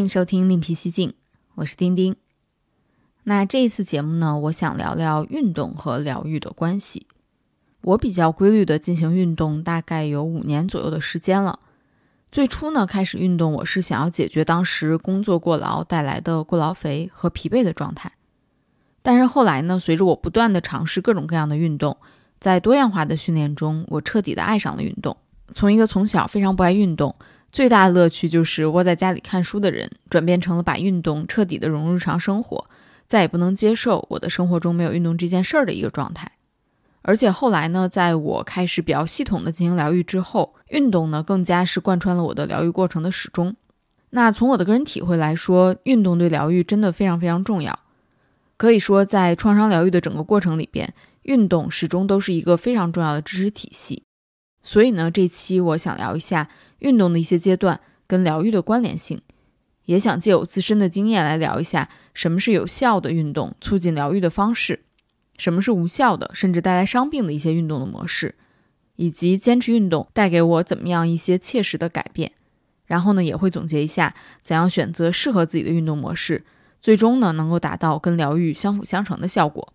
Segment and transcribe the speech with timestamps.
[0.00, 1.12] 欢迎收听另辟蹊径，
[1.56, 2.16] 我是丁丁。
[3.24, 7.06] 那这一次节目呢，我想聊聊运动和疗愈的关系。
[7.82, 11.58] 我比较规律的进行运动，大概有五年左右的时间了。
[12.32, 18.10] 最初呢，开始运动，我是想要解决当时工作过劳带来的过劳肥和疲惫的状态。
[19.02, 21.98] 但是后来呢，随着我不断的尝试各种各样的运动，
[22.38, 25.14] 在多样化的训练中，我彻底的爱上了运动。
[25.54, 27.14] 从一个从小非常不爱运动，
[27.52, 32.66] 最大的乐趣就是窝在家里看书的人，转变成了把运动彻底的融入日常生活，
[33.06, 36.30] 再也不能接受我的生活中没有运动这件事儿的一个状态。
[37.02, 43.56] 而且后来呢，在我开始比较系统的进行疗愈之后，运动呢更加是贯穿了我的疗愈过程的始终。
[44.10, 47.78] 那从我的个人体会来说，运动对疗愈真的非常非常重要。
[48.56, 54.04] 可以说，在创伤疗愈的整个过程里边，运动始终都是一个非常重要的支持体系。
[54.62, 56.50] 所以呢，这期我想聊一下
[56.80, 59.22] 运动的一些阶段跟疗愈的关联性，
[59.86, 64.84] 也想借我自身的经验来聊一下什么是有效的运动促进疗愈的方式，
[65.38, 68.34] 什么是无效的甚至带来伤病的一些运动的模式，
[68.96, 72.32] 以及坚持运动带给我怎么样一些切实的改变。
[72.86, 76.44] 然后呢，也会总结一下怎样选择适合自己的运动模式。
[76.80, 79.72] 最终呢，能够达到跟疗愈相辅相成的效果。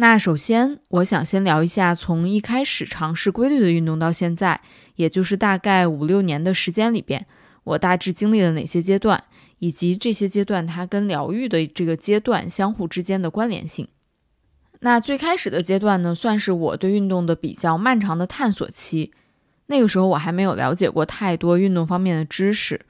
[0.00, 4.62] 那首先，我想先聊一下从一开始尝试规律的运动到现在，
[4.96, 7.26] 也就是大概五六年的时间里边，
[7.64, 9.22] 我大致经历了哪些阶段，
[9.58, 13.88] 以及这些阶段它跟疗愈的这个阶段相互之间的关联性。
[14.78, 19.12] 那最开始的阶段呢，算是我对运动的比较漫长的探索期。
[19.66, 22.80] 那个时候我还没有了解过太多运动方面的知识。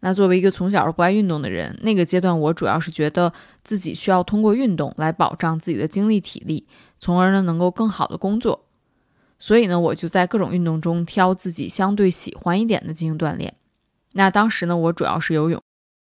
[0.00, 6.66] 那作为一个从小不爱运动的人，那个阶段我主要是觉得自己需要通过运动来保障自己的精力体力，
[6.98, 8.64] 从而呢能够更好的工作。
[9.38, 13.54] 所以呢，我就在各种运动中挑自己相对喜欢一点的进行锻炼。
[14.12, 15.60] 那当时呢，我主要是游泳。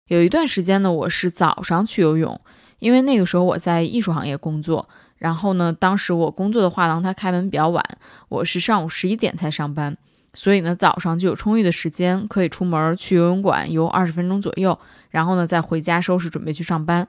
[0.08, 2.38] 有一段时间呢，我是早上去游泳，
[2.78, 4.88] 因为那个时候我在艺术行业工作。
[5.16, 7.82] 然后呢，当时我工作的画廊它开门比较晚，
[8.28, 9.96] 我是上午十一点才上班。
[10.34, 14.78] 所以呢，早上就有充裕的时间可以出门去游泳馆游二十分钟左右，
[15.10, 17.06] 然后呢再回家收拾准备去上班。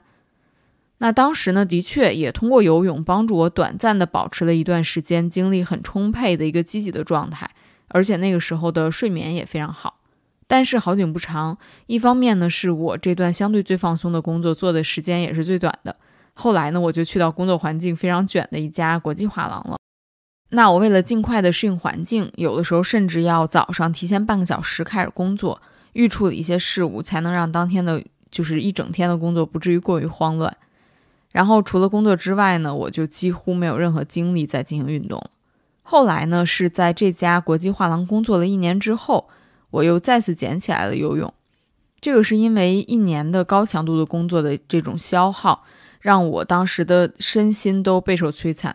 [0.98, 7.50] 那当时呢，的确也通过游泳帮助我短暂的保持了一段时间精力很充沛的一个积极的状态，
[7.88, 9.98] 而且那个时候的睡眠也非常好。
[10.46, 15.96] 但是好景不长，一方面呢是我这段相对最放松的工作做的时间也是最短的，
[16.34, 19.76] 后来呢我就去到工作环境非常卷的一家国际画廊了。
[20.50, 25.60] 那我为了尽快的适应环境，有的时候甚至要早上提前半个小时开始工作，
[25.94, 30.56] 预处理一些事务，才能让当天的就是一整天的工作不至于过于慌乱。
[31.32, 35.22] 然后除了工作之外呢，我就几乎没有任何精力在进行运动。
[35.82, 39.28] 后来呢，是在这家国际画廊工作了一年之后，
[39.70, 41.32] 我又再次捡起来了游泳。
[42.00, 45.64] 这个是因为一年的高强度的工作的这种消耗，
[46.00, 48.74] 让我当时的身心都备受摧残。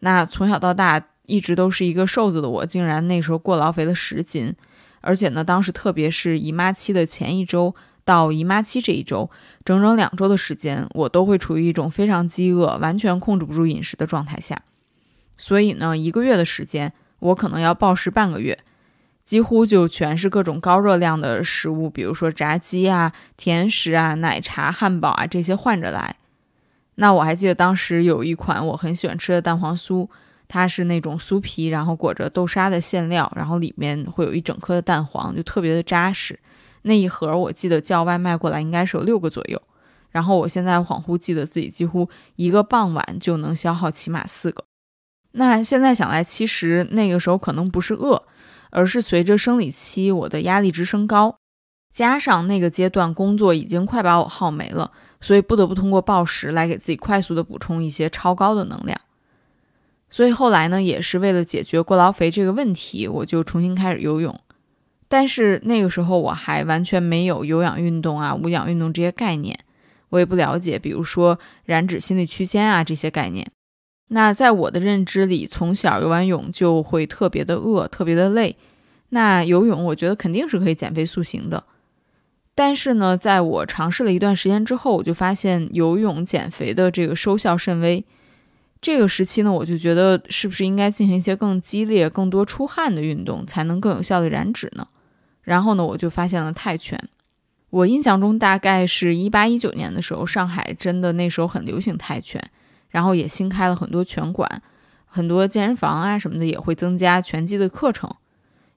[0.00, 4.54] 那从小到大一直都是一个瘦子的我，竟然那时候过劳肥了十斤，
[5.00, 7.74] 而且呢，当时特别是姨妈期的前一周
[8.04, 9.30] 到姨妈期这一周，
[9.64, 14.60] 整整两周的时间，我都会处于一种非常饥饿、完全控制不住饮食的状态下。
[15.36, 18.58] 所以呢，一个月的时间，我可能要暴食半个月，
[19.24, 26.16] 几乎就全是各种高热量的食物，比如说炸鸡啊、甜食啊、奶茶、汉堡啊这些换着来。
[26.96, 30.08] 那我还记得当时有一款我很喜欢吃的蛋黄酥，
[30.48, 36.38] 它是那种酥皮，然后裹着豆沙的馅料，然后里面会有一整颗的蛋黄，就特别的扎实。
[36.82, 39.60] 那一盒我记得叫外卖过来应该是有六个左右，
[40.10, 44.64] 然后我现在恍惚记得自己几乎一个傍晚就能消耗起码四个。
[45.32, 48.24] 那现在想来，其实那个时候可能不是饿，
[48.70, 51.38] 而是随着生理期我的压力值升高，
[51.90, 54.90] 加上那个阶段工作已经快把我耗没了。
[55.22, 58.98] 所以不得不通过暴食来给自己快速的补充一些超高的能量。
[60.08, 64.40] 所以后来呢，也是为了解决过劳肥这个问题，我就重新开始游泳。
[65.08, 69.58] 但是那个时候我还完全没有有氧运动啊、无氧运动这些概念，
[70.08, 73.46] 我也不了解，比如说燃脂心理曲线啊这些概念。
[74.08, 78.56] 那在我的认知里，从小游完泳就会特别的饿、特别的累。
[79.10, 81.62] 那游泳，我觉得肯定是可以减肥塑形的。
[82.62, 88.04] 但是呢，在我尝试了一段时间之后，我就发现游泳减肥的这个收效甚微。
[88.82, 94.86] 这个时期呢，我就觉得是不是应该进行一些更激烈、更多出汗的运动，才能更有效的燃脂呢？
[95.42, 97.02] 然后呢，我就发现了泰拳。
[97.70, 102.50] 我印象中大概是一八一九年的时候，上海真的那时候很流行泰拳，
[102.90, 104.62] 然后也新开了很多拳馆，
[105.06, 108.14] 很多健身房啊什么的也会增加拳击的课程。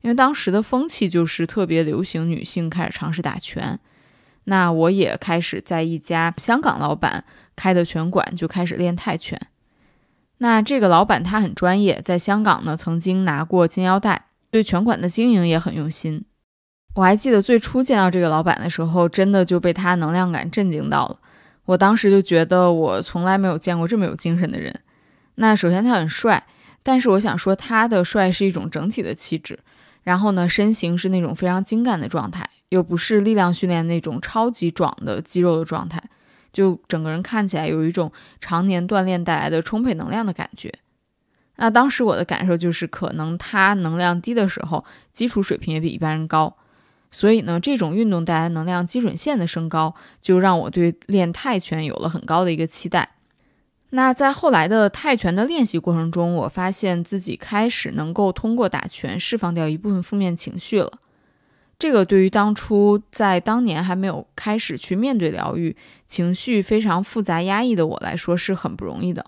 [0.04, 3.80] 因为当时的风气就是特别流行女性开始尝试打拳，
[4.44, 7.24] 那我也开始在一家香港老板
[7.56, 9.40] 开的拳馆就开始练泰拳。
[10.40, 16.26] 那这个老板他很专业，在香港呢曾经拿过金腰带，对拳馆的经营也很用心。
[16.96, 21.18] 我还记得最初见到这个老板的时候，真的就被他能量感震惊到了。
[21.64, 24.78] 我当时就觉得我从来没有见过这么有精神的人。
[25.36, 26.46] 那首先他很帅，
[26.84, 29.58] 但是我想说他的帅是一种整体的气质。
[30.04, 36.04] 然后呢，身形是那种非常精干的状态，又不是力量训练那种超级壮的肌肉的状态。
[36.52, 40.72] 就整个人看起来有一种常年锻炼带来的充沛能量的感觉。
[41.56, 46.56] 那当时我的感受就是，可能他能量低的时候，基础水平也比一般人高，
[47.10, 53.13] 所以呢，这种运动带来能量基准线的升高，就让我对练泰拳有了很高的一个期待。
[53.96, 60.92] 那在后来的泰拳的练习过程中，我发现自己开始能够通过打拳释放掉一部分负面情绪了。
[61.78, 65.76] 这个对于当初在当年还没有开始去面对疗愈、
[66.08, 69.24] 情绪非常复杂压抑的我来说是很不容易的。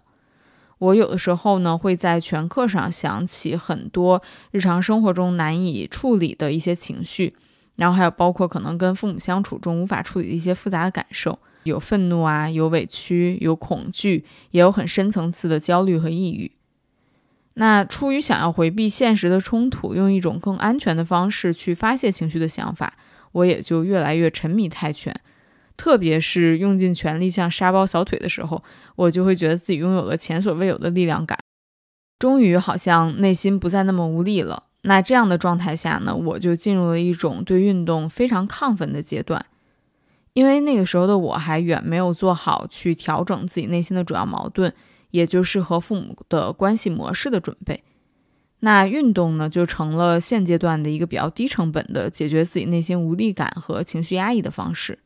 [0.79, 7.31] 我有的时候呢会在拳课上想起很多日常生活中难以处理的一些情绪，
[7.75, 16.51] 然后还有包括可能跟父母相处中无法处理的一些复杂的感受，有愤怒啊，有委屈，有恐惧，也有很深层次的焦虑和抑郁。
[17.55, 22.97] 那出于想要回避现实的冲突，用一种更安全的方式去发泄情绪的想法，
[23.31, 25.13] 我也就越来越沉迷泰拳。
[25.77, 28.63] 特别是用尽全力像沙包小腿的时候，
[28.95, 31.37] 我就会觉得自己拥有了前所未有的力量感，
[32.19, 34.63] 终于好像内心不再那么无力了。
[34.83, 39.45] 那这样的状态下呢，我就进入了一种对运动非常亢奋的阶段，
[40.35, 44.71] 因为那个时候的我还远没有做好去调整自己内心的主要矛盾。
[45.11, 47.85] 也就是和父母的关系模式的准备，
[48.59, 54.99] 那运动呢就成了现阶段的一个比较低成本的解决自己内心无力感和情绪压抑的方式。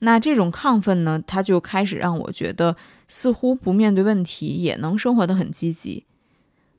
[0.00, 2.76] 那这种亢奋呢，它就开始让我觉得
[3.08, 6.04] 似乎不面对问题也能生活的很积极。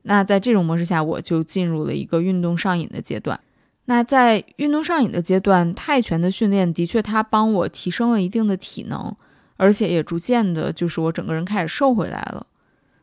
[0.04, 3.40] 那在这种模式下，我就进入了一个运动上瘾的阶段。
[3.86, 9.16] 那在运动上瘾的阶段，泰拳的训练的确它帮我提升了一定的体能。
[9.58, 12.44] 而且也逐渐的，就是我整个人开始瘦回来了。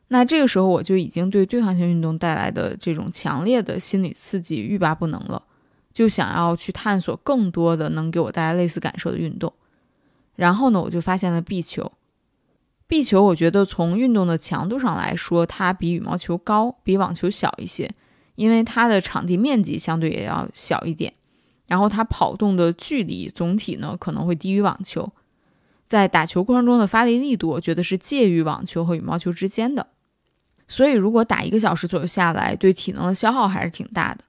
[0.08, 5.40] 那这个时候，我就已经对对抗性运动带来的这种强烈的心理刺激欲罢不能了，
[5.92, 9.52] 就想要去探索更多的能给我带来类似感受的运动。
[10.34, 11.92] 然后呢，我就发现了壁球。
[12.88, 17.88] 壁球，我觉得从运动的强度上来说，它比羽毛球高，比网球小一些，
[18.38, 21.12] 因为它的场地面积相对也要小一点。
[21.67, 25.12] 然后它跑动的距离总体呢，可能会低于网球。
[25.88, 29.88] 在打球过程中的发力力度，我觉得是介于网球和羽毛球之间的。
[30.69, 34.23] 所以，如果打一个小时左右下来，对体能的消耗还是挺大的。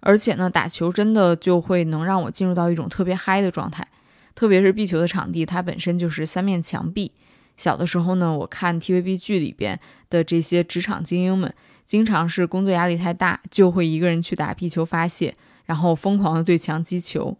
[0.00, 3.86] 而且呢，打球真的就会能让我进入到一种特别嗨的状态。
[4.34, 7.12] 特别是壁球的场地，它本身就是三面墙壁。
[7.56, 9.78] 小的时候呢，我看 TVB 剧里边
[10.10, 11.54] 的这些职场精英们，
[11.86, 15.34] 经常是工作压力太大，就会一个人去打壁球发泄，
[15.66, 17.36] 然后疯狂的对墙击球。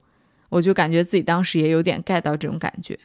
[0.51, 2.99] 我就感觉自己当时也有点 get 到这种感觉。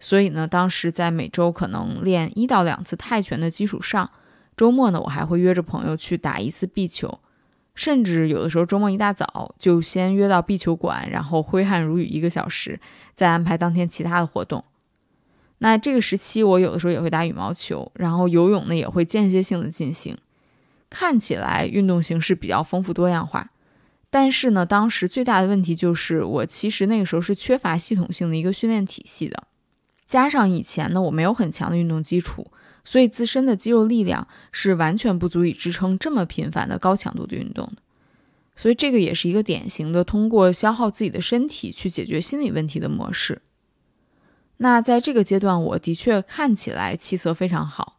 [0.00, 4.10] 所以呢，当时在每周可能练一到两次泰拳的基础上，
[4.56, 7.20] 周末呢，我还会约着朋友去打一次壁球，
[7.74, 12.80] 甚至有的时候周末一大早就先约到壁球馆，然后挥汗如雨一个小时，
[13.14, 14.64] 再安排当天其他的活动。
[15.58, 20.16] 那这个时期，我有的时候也会打羽毛球，然后游泳呢也会间歇性的进行。
[20.90, 23.48] 看起来运动形式比较丰富多样化，
[24.10, 29.44] 但是呢，当时最大的问题就是我其实那个时候是缺乏系统性的一个训练体系的。
[30.06, 32.50] 加上以前呢，我没有很强的运动基础，
[32.82, 37.82] 所以自身的肌肉力量是完全不足以支撑这么频繁的高强度的运动的。
[38.56, 43.40] 所以这个也是一个典型的通过消耗自己的身体去解决心理问题的模式。
[44.56, 47.96] 那在这个阶段，我的确看起来气色非常好，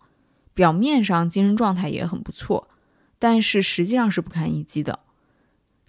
[0.54, 2.68] 表面上精神状态也很不错，
[3.22, 4.98] 但是实际上是不堪一击的。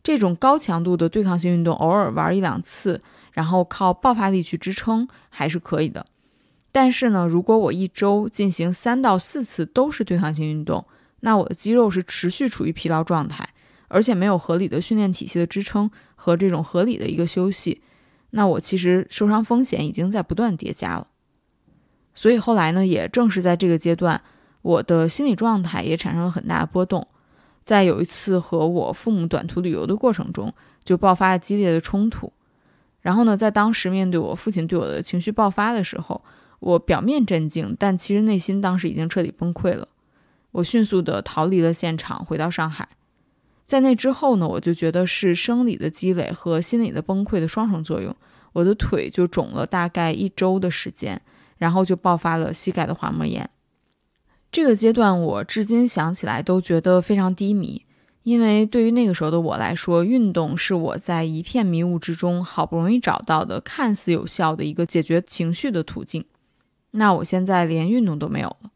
[0.03, 3.01] 这种高强度的对抗性运动，偶尔玩一两次，
[3.33, 6.05] 然后靠爆发力去支撑还是可以的。
[6.71, 10.85] 但是呢，如果我一周进行三到四次都是对抗性运动，
[11.21, 13.49] 那我的肌肉是持续处于疲劳状态，
[13.89, 17.81] 而且没有合理的训练体系的支撑和这种合理的一个休息，
[18.31, 21.09] 那我其实受伤风险已经在不断叠加了。
[22.13, 24.21] 所以后来呢，也正是在这个阶段，
[24.61, 27.07] 我的心理状态也产生了很大的波动。
[27.65, 30.53] 在有一次和我父母短途旅游的过程中，
[30.85, 32.33] 就爆发了激烈的冲突。
[33.01, 36.23] 然后呢，在当时面对我父亲对我的情绪爆发的时候，
[36.61, 39.89] 我表面镇静，但其实内心当时已经彻底崩溃了。
[40.53, 42.89] 我迅速的逃离了现场，回到上海。
[43.65, 48.15] 在那之后呢，我就觉得是生理的积累和心理的崩溃的双重作用，
[48.53, 51.21] 我的腿就肿了大概一周的时间，
[51.57, 53.49] 然后就爆发了膝盖的滑膜炎。
[54.53, 57.87] 这个阶段我至今想起来都觉得非常低迷，
[58.23, 66.27] 因为对于那个时候的我来说，运动是我在一片迷雾之中好不容易找到的看似有效的一个解决情绪的途径。
[66.91, 68.71] 那我现在连运动都没有了。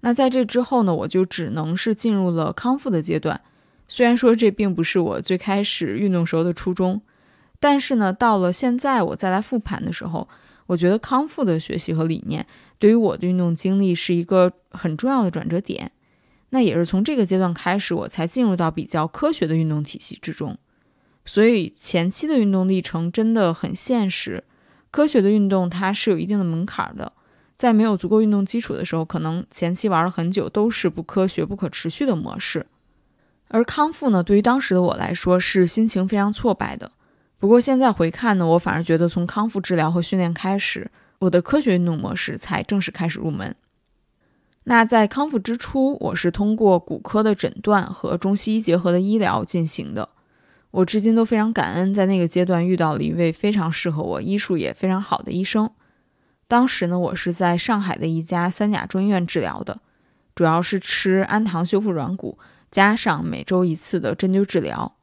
[0.00, 3.40] 那在这之后呢，我就只能是进入了康复的阶段。
[3.86, 7.00] 虽然说这并不是我最开始运动时候的初衷，
[7.60, 10.28] 但是呢，到了现在我再来复盘的时候，
[10.66, 12.44] 我觉得康复的学习和理念
[12.82, 15.92] 对于我的运动经历是一个很重要的转折点。
[16.50, 20.58] 那也是从这个阶段开始，我才进入到比较科学的运动体系之中。
[21.24, 24.42] 所以前期的运动历程真的很现实。
[24.90, 27.12] 科学的运动它是有一定的门槛的，
[27.54, 32.66] 在没有足够运动基础的时候，可能前期玩了很久都是不科学、不可持续的模式。
[33.46, 36.90] 而康复呢，对于当时的我来说是心情非常挫败的。
[37.38, 40.90] 不过现在回看呢，我反而觉得从康复治疗和训练开始，
[41.22, 43.54] 我的科学运动模式才正式开始入门。
[44.64, 50.08] 那在康复之初，我是通过骨科的诊断和中西医结合的医疗进行的。
[50.72, 55.70] 我至今都非常感恩，在那个阶段遇到了一位非常适合我、医术也非常好的医生。
[56.48, 59.80] 当时呢，我是在上海的一家三甲中医院治疗的，
[60.34, 62.38] 主要是吃氨糖修复软骨，
[62.70, 64.96] 加上每周一次的针灸治疗。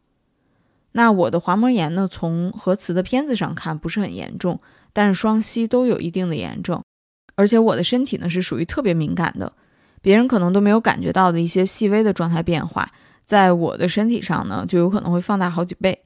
[1.00, 4.60] 那我的滑膜炎呢，从核磁的片子上看不是很严重，
[4.92, 6.84] 但是双膝都有一定的炎症，
[7.36, 9.54] 而且我的身体呢是属于特别敏感的，
[10.02, 12.92] 别人可能都没有感觉到的一些细微的状态变化。
[13.24, 16.04] 在我的身体上呢，就有可能会放大好几倍，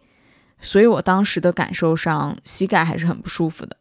[0.60, 3.76] 所以我当时的感受上，膝盖还是很不舒服的。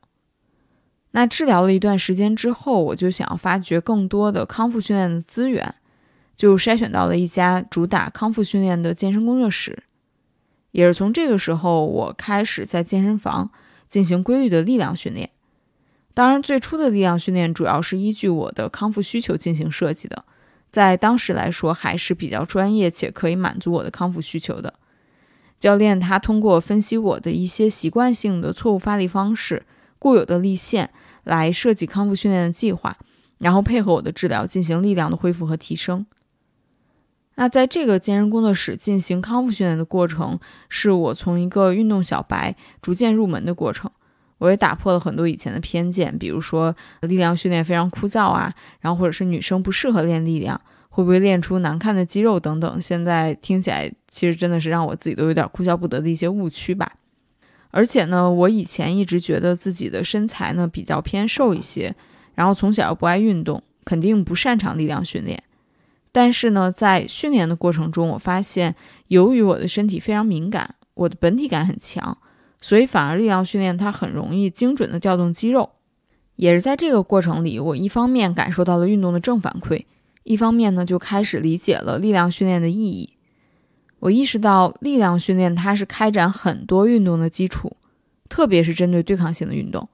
[1.10, 5.74] 那治疗了一段时间之后，我就想要发掘更多的康复训练的资源，
[6.34, 9.82] 就筛选到了一家主打康复训练的健身工作室。
[10.72, 13.50] 也是从这个时候，我开始在健身房
[13.86, 15.30] 进行规律的力量训练。
[16.12, 20.24] 当然，最初的力量训练主要是依据我的康复需求进行设计的。
[20.70, 24.74] 在当时来说还是比较专业且可以满足我的康复需求的。
[25.58, 29.64] 教练他通过分析我的一些习惯性的错误发力方式、
[29.98, 30.90] 固有的力线
[31.24, 32.96] 来设计康复训练的计划，
[33.38, 36.06] 然后配合我的治疗进行力量的恢复和提升。
[37.36, 43.90] 那在这个健身工作室进行康复训练的过程，是我从一个运动小白逐渐入门的过程。
[44.38, 52.80] 我也打破了很多以前的偏见，比如说力量训练非常枯燥啊，然后或者是女生不适合练力量，会不会练出难看的肌肉等等。
[52.82, 56.92] 现在听起来其实真的是让我自己都有点哭笑不得的一些误区吧。
[57.70, 61.94] 而且呢，我以前一直觉得自己的身材呢比较偏瘦一些，
[62.34, 65.42] 然后从小又不爱运动，肯定不擅长力量训练。
[66.12, 68.76] 但是呢，在训练的过程中，我发现
[69.08, 72.18] 由于我的身体非常敏感，我的本体感很强。
[72.60, 75.68] 所以反而力量训练它很容易精准的调动肌肉，
[76.36, 79.84] 也是在这个过程里，我一方面感受到了运动的正反馈，
[80.22, 83.14] 一方面呢就开始理解了力量训练的意义。
[83.98, 87.76] 我意识到力量训练它是开展很多运动的基础，
[88.28, 89.88] 特别是针对对抗性的运动，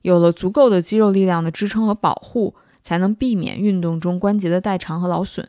[0.00, 5.46] 有了足够的肌肉力量的支撑和保护，才能避免运动中关节的代偿和劳损。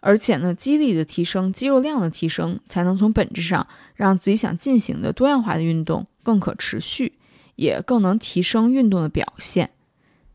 [0.00, 7.14] 而且呢，肌力的提升、肌肉量的提升，才能从本质上让自己想进行的多样化的运动更可持续，
[7.56, 9.70] 也更能提升运动的表现。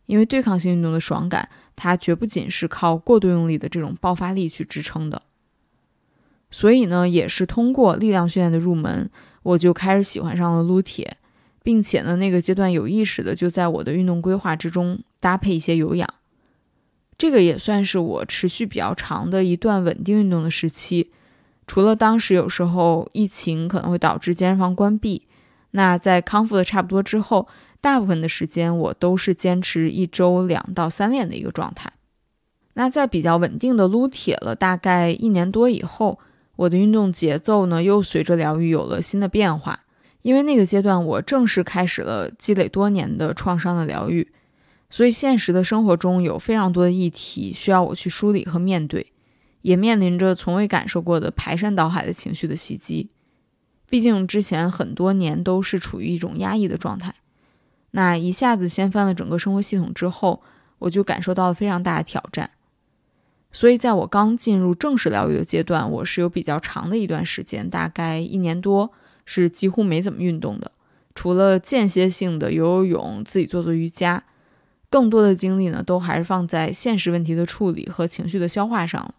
[0.06, 5.22] 因为对抗性运动的爽感，它绝不仅是靠过度用力的这种爆发力去支撑的。
[6.52, 9.10] 所以呢，也是通过力量训练的入门，
[9.44, 11.18] 我就开始喜欢上了撸铁，
[11.64, 16.08] 并且呢，那个阶段有意识的就在我的运动规划之中搭配一些有氧。
[17.18, 21.12] 这个也算是我持续比较长的一段稳定运动的时期，
[21.68, 25.28] 除了当时有时候疫情可能会导致健身房关闭，
[25.72, 27.48] 那在康复的差不多之后，
[27.80, 31.92] 大部分的时间我都是坚持一周两到三练的一个状态。
[32.74, 36.20] 那在比较稳定的撸铁了大概一年多以后，
[36.56, 39.82] 我的运动节奏呢又随着疗愈有了新的变化，
[40.24, 44.28] 因为那个阶段我正式开始了积累多年的创伤的疗愈。
[44.96, 49.12] 所以，现实的生活中有非常多的议题需要我去梳理和面对，
[49.64, 53.10] 也面临着从未感受过的排山倒海的情绪的袭击。
[53.90, 57.16] 毕竟之前很多年都是处于一种压抑的状态，
[57.90, 60.44] 那一下子掀翻了整个生活系统之后，
[60.78, 62.52] 我就感受到了非常大的挑战。
[63.52, 68.92] 所以，在我刚进入正式疗愈的阶段，我是有比较长的一段时间，大概一年多，
[69.26, 70.72] 是几乎没怎么运动的，
[71.16, 74.24] 除了间歇性的游游泳、自己做做瑜伽。
[74.94, 79.16] 更多的精力呢，都还是放在现实问题的处理和情绪的消化上了。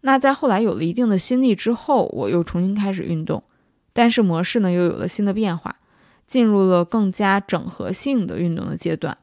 [0.00, 3.44] 那在后来有了一定的心力之后，我又重新开始运动，
[3.92, 5.76] 但是模式呢又有了新的变化，
[6.26, 9.16] 进入了更加整合性的运动的阶段。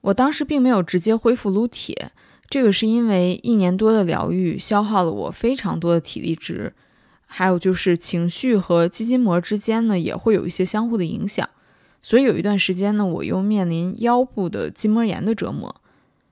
[0.00, 2.10] 我当时并没有直接恢复撸铁，
[2.48, 6.72] 这个是因为一年多的疗愈消耗了我非常多的体力值，
[7.26, 11.48] 还有就是情绪和肌筋膜之间呢也会有一些相互的影响，
[12.02, 15.74] 所以有一段时间呢我又面临腰部的筋膜炎的折磨。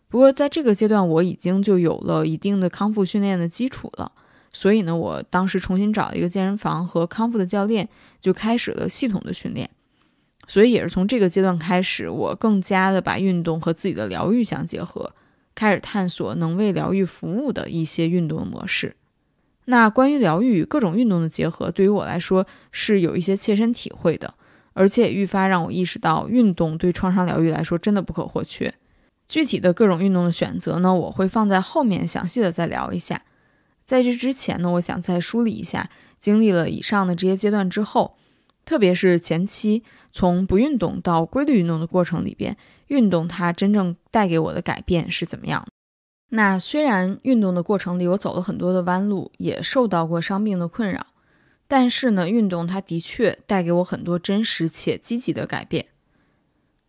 [0.09, 4.11] 不过在这个阶段我已经就有了一定的康复训练的基础了，
[4.53, 7.89] 所以呢我当时重新找了一个健身房和康复的教练，
[8.21, 9.71] 就开始了系统的训练。
[10.49, 15.15] 所以也是从这个阶段开始，我更加的把运动和自己的疗愈相结合，
[15.55, 18.97] 开始探索能为疗愈服务的一些运动模式。
[19.67, 24.35] 那关于疗愈与各种运动的结合，对于我来说是有一些切身体会的，
[24.73, 28.73] 而且也愈发让我意识到，运动对创伤疗愈来说真的不可或缺。
[29.29, 33.23] 具体的各种运动的选择呢，我会放在后面详细的再聊一下。
[33.85, 38.17] 在这之前呢，我想再梳理一下，经历了以上的这些阶段之后。
[38.67, 42.57] 特别是前期从不运动到规律运动的过程里边，
[42.89, 45.67] 运动它真正带给我的改变是怎么样？
[46.29, 51.07] 那虽然运动的过程里我走了很多的弯路，也受到过伤病的困扰，
[51.71, 55.87] 但是呢，运动它的确带给我很多真实且积极的改变。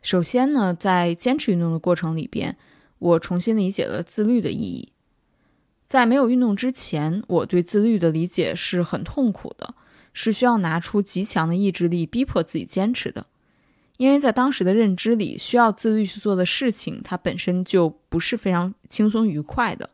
[0.01, 2.57] 首先呢，在坚持运动的过程里边，
[2.97, 4.91] 我重新理解了自律的意义。
[5.85, 9.75] 在没有运动之前，我对自律的理解是很痛苦的。
[10.13, 13.27] 是需要拿出极强的意志力逼迫自己坚持的，
[13.97, 19.91] 因为在当时的认知里，需要自律去做的事情，它本身就不是非常轻松愉快的。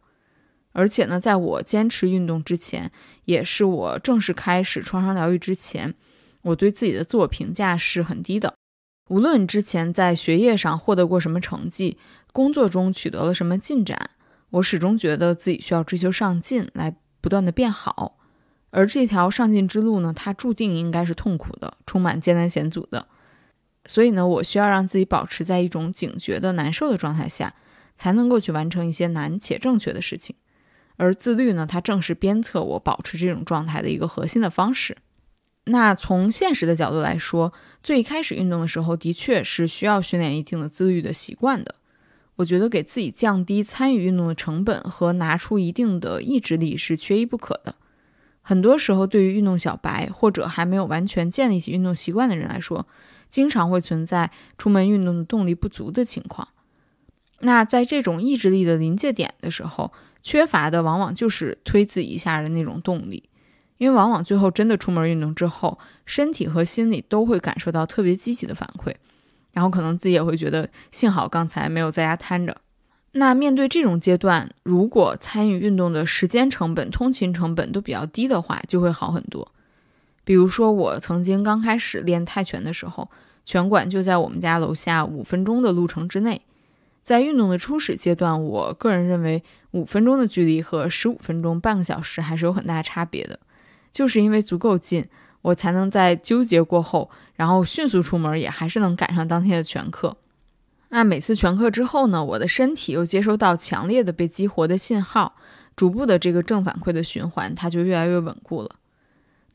[0.77, 2.91] 而且呢，在我坚持运动之前，
[3.25, 5.96] 也是我正式开始创伤疗愈之前，
[6.43, 8.53] 我对自己的自我评价是很低的。
[9.09, 11.98] 无论之前在学业上获得过什么成绩，
[12.31, 14.11] 工作中取得了什么进展，
[14.51, 18.20] 我始终觉得自己需要追求上进，来不断的变好。
[18.70, 23.07] 而这条上进之路呢，它注定应该是痛苦的，充满艰难险阻的。
[23.87, 27.55] 所以呢，我需要让自己保持在一种警觉的难受的状态下，
[27.96, 30.35] 才能够去完成一些难且正确的事情。
[30.98, 34.98] 而自律呢，它正是鞭策我保持这种状态的一个核心的方式。
[35.66, 41.75] 那从现实的角度来说，最开始运动的时候，的确是需要训练一定的自律的习惯的。
[42.38, 47.75] 我觉得给自己降低参与运动的成本和拿出一定的意志力是缺一不可的。
[48.42, 52.88] 很多时候，对于运动小白或者还没有完全建立起运动习惯的人来说，
[53.27, 56.48] 经常会存在出门运动的动力不足的情况。
[57.40, 59.92] 那在这种意志力的临界点的时候，
[60.27, 63.24] 缺乏的往往就是推自己一下的那种动力，
[63.77, 68.94] 因为往往最后真的出门运动之后，身体和心理都会感受到特别积极的反馈，
[69.53, 72.57] 然后可能自己也会觉得幸好刚才没有在家瘫着。
[73.13, 79.50] 那面对这种阶段，如果参与运动的时间成本、通勤成本都比较低的话，就会好很多。
[80.25, 83.09] 比如说，我曾经刚开始练泰拳的时候，
[83.46, 86.42] 拳馆就在我们家楼下五分钟的路程之内。
[87.01, 89.42] 在运动的初始阶段，我个人认为
[89.77, 93.40] 五分钟的距离和十五分钟、半个小时还是有很大差别的。
[93.94, 95.05] 就是因为足够近，
[95.42, 100.18] 我才能在纠结过后，然后迅速出门，也还是能赶上当天的全课。
[100.90, 105.35] 那每次全课之后呢，我的身体又接收到强烈的被激活的信号，
[105.75, 108.72] 逐步的这个正反馈的循环，它就越来越稳固了。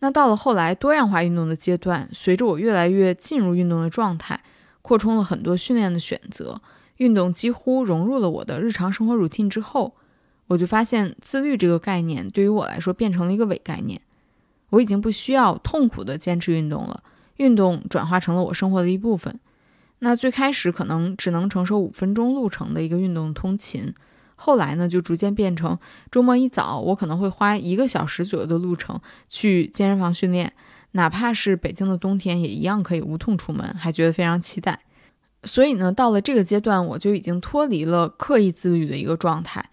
[0.00, 4.40] 那到了后来多样化运动的阶段，随着我越来越进入运动的状态，
[4.82, 6.60] 扩充了很多训练的选择，
[6.96, 9.94] 运动几乎融入了我的日常生活 routine 之后，
[10.52, 13.98] 我就发现自律这个概念对于我来说变成了一个伪概念，
[14.68, 17.02] 我已经不需要痛苦的坚持运动了，
[17.38, 19.40] 运动转化成了我生活的一部分。
[20.00, 23.94] 那最开始可能只能承受五分钟路程的一个运动通勤，
[24.36, 25.78] 后来呢就逐渐变成
[26.10, 30.52] 周末一早我可能会花一个小时左右的路程去健身房训练，
[30.90, 34.80] 哪怕是北京的冬天也一样可以无痛出门，还觉得非常期待。
[35.44, 39.64] 所以呢，到了这个阶段，我就已经脱离了刻意自律的一个状态，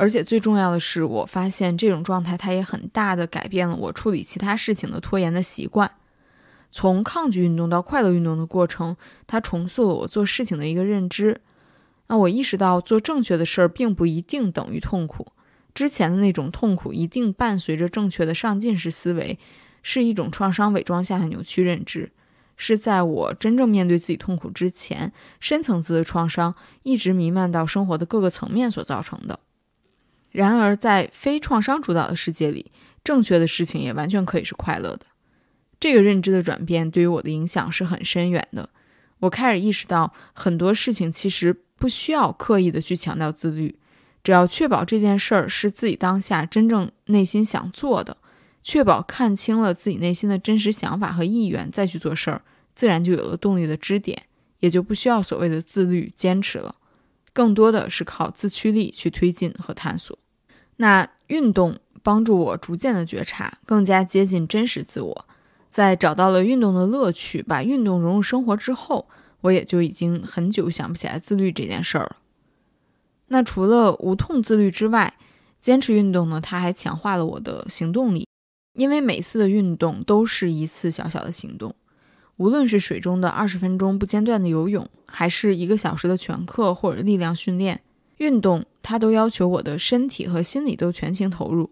[0.00, 5.90] 而且最重要的是，我发现这种状态它也很大的改变了我处理其他事情的拖延的习惯。
[6.70, 11.40] 从抗拒运动到快乐运动的过程，它重塑了我做事情的一个认知。
[12.06, 15.32] 那我意识到，做正确的事儿并不一定等于痛苦。
[15.74, 19.36] 之前的那种痛苦一定伴随着正确的上进式思维，
[19.82, 22.12] 是一种创伤伪装下的扭曲认知，
[22.56, 29.40] 是在我真正面对自己痛苦之前，深层次的创伤一直弥漫到生活的各个层面所造成的。
[30.30, 32.70] 然而，在非创伤主导的世界里，
[33.02, 35.06] 正确的事情也完全可以是快乐的。
[35.80, 38.68] 这个认知的转变对于我的影响是很深远的。
[39.20, 43.78] 我开始意识到，很多事情其实不需要刻意的去强调自律，
[44.22, 48.16] 只要确保这件事儿是自己当下真正内心想做的，
[48.62, 52.42] 确保看清了自己内心的真实想法和意愿，再去做事儿，
[52.74, 54.24] 自然就有了动力的支点，
[54.60, 56.74] 也就不需要所谓的自律坚持了，
[57.38, 60.18] 更多的是靠自驱力去推进和探索。
[60.78, 65.24] 那运动帮助我逐渐的觉察，更加接近真实自我。
[65.70, 69.08] 在找到了运动的乐趣，把运动融入生活之后，
[69.42, 72.16] 我也就已经很久想不起来自律这件事儿了。
[73.28, 75.14] 那除了无痛自律之外，
[75.60, 78.26] 坚持运动呢，它还强化了我的行动力，
[78.74, 81.72] 因为每次的运动都是一次小小的行动。
[82.38, 87.80] 无论是水中的二十分钟不间断的游泳，还是一个小时的拳课或者力量训练，
[88.16, 91.70] 运动它都要求我的身体和心理都全情投入。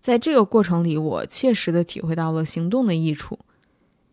[0.00, 3.38] 在这个过程里，我切实的体会到了行动的益处，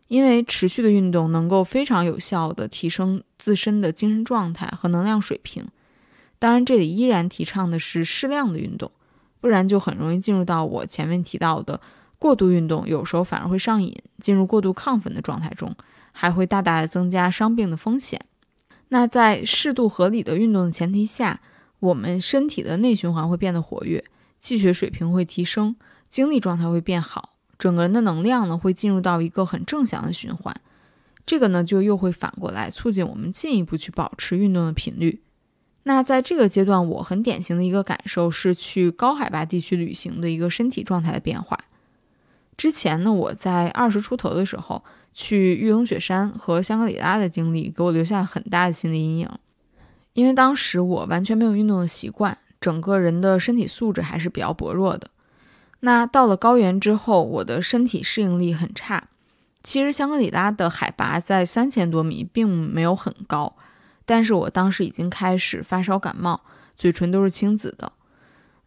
[0.08, 5.66] 因为持续的运动能够非常有效的提升自身的精神状态和能量水平。
[6.38, 8.90] 当然，这里依然提倡的是适量的运动，
[9.40, 11.80] 不然就很容易进入到我前面提到的
[12.24, 15.76] 过度运动，有时候反而会上瘾，进入过度亢奋的状态中，
[16.10, 18.18] 还会大大的增加伤病的风险。
[18.88, 21.42] 那在适度合理的运动的前提下，
[21.80, 24.02] 我们身体的内循环会变得活跃。
[24.38, 25.76] 气血水平会提升，
[26.08, 30.58] 精力状态会变好，整个人的能量呢会进入到一个很正向的循环。
[31.26, 35.20] 这个呢就又会反过来促进我们进一步去保持运动的频率。
[35.82, 41.58] 那在这个阶段，我很典型的一个感受是去高海拔地区旅行的一个身体状态的变化。
[42.56, 49.28] 之前呢，我在二十出头的时候去玉龙雪山和香格里拉的经历，给我留下很大的心理阴影，
[50.12, 52.38] 因为当时我完全没有运动的习惯。
[52.60, 55.10] 整个人的身体素质还是比较薄弱的。
[55.80, 59.08] 那到了高原之后，我的身体适应力很差。
[59.62, 63.54] 其实香格里拉的海拔在三千多米，并没有很高，
[64.06, 66.40] 但是我当时已经开始发烧感冒，
[66.74, 67.92] 嘴唇都是青紫的。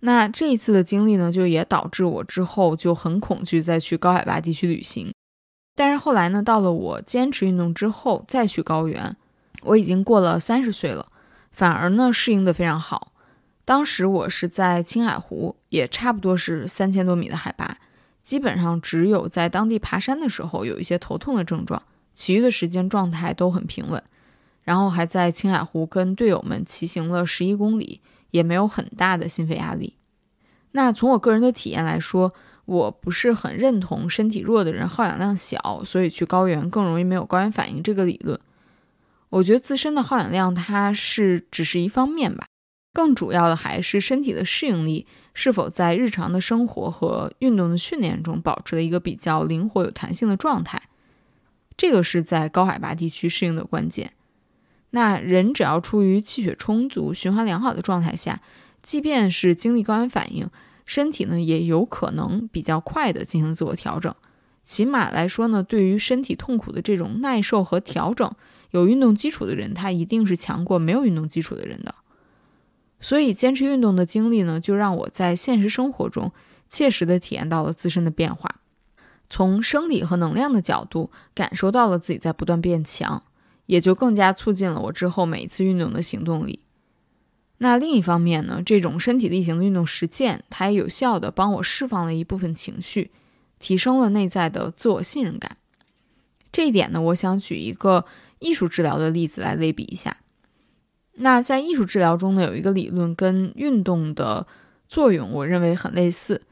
[0.01, 5.11] 那这一次的经历呢，就也导致我之后就很恐惧再去高海拔地区旅行。
[5.75, 9.15] 但是后来呢，到了我坚持运动之后再去高原，
[9.63, 11.11] 我已经过了三十岁了，
[11.51, 13.11] 反而呢适应的非常好。
[13.65, 17.77] 当时我是在青海湖，也差不多是三千多米的海拔，
[18.23, 21.81] 基本上只有在当地爬山的时候有一些头痛的症状，
[22.13, 24.01] 其余的时间状态都很平稳。
[24.63, 28.01] 然后还在青海湖跟队友们骑行了十一公里，
[28.37, 29.97] 也没有很大的心肺压力。
[30.71, 32.31] 那从我个人的体验来说，
[32.65, 38.39] 我不是很认同身体弱的人耗氧量小，所以去高原更容易没有高原反应这个理论。
[39.29, 42.45] 我觉得自身的耗氧量它是只是一方面吧。
[42.93, 50.81] 更主要的还是身体的适应力是否在日常的生活和运动的训练中保持了一个比较灵活、有弹性的状态，
[51.75, 54.13] 这个是在高海拔地区适应的关键。
[54.91, 58.41] 那人只要处于气血充足、循环良好的状态下，
[58.81, 60.49] 即便是经历高原反应，
[60.85, 64.13] 身体呢也有可能比较快的进行自我调整。
[64.63, 68.29] 起码来说呢，对于身体痛苦的这种耐受和调整，
[68.71, 71.95] 有运动基础的人，他一定是强过没有运动基础的人的。
[72.99, 76.31] 所以，坚持运动的经历呢，就让我在现实生活中
[76.67, 78.59] 切实的体验到了自身的变化，
[79.29, 83.23] 从生理和能量的角度感受到了自己在不断变强，
[83.67, 86.59] 也就更加促进了我之后每一次运动的行动力。
[87.59, 93.11] 那另一方面呢，这种身体力行的运动实践，它也有效的帮我释放了一部分情绪，
[93.59, 95.57] 提升了内在的自我信任感。
[96.51, 98.05] 这一点呢，我想举一个
[98.39, 100.17] 艺术治疗的例子来类比一下。
[101.19, 104.45] 那在艺术治疗中呢，有一个理论跟运动的
[104.87, 106.43] 作用，我认为很类似。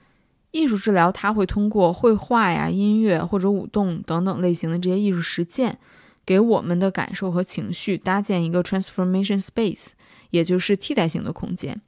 [0.49, 5.78] 艺术治疗它会通过绘画呀、音乐或者舞动等等类型的这些艺术实践，
[6.26, 9.92] 给我们的感受和情绪搭建一个 transformation space，
[10.32, 11.82] 也就是替代性的空间，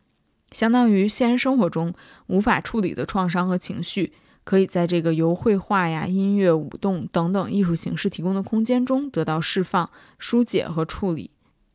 [0.52, 1.94] 相当于现实生活中
[2.28, 11.32] 无法处理的创伤和情绪，可以在这个由绘画呀、音乐、舞动等等艺术形式提供的空间中得到释放、疏解和处理。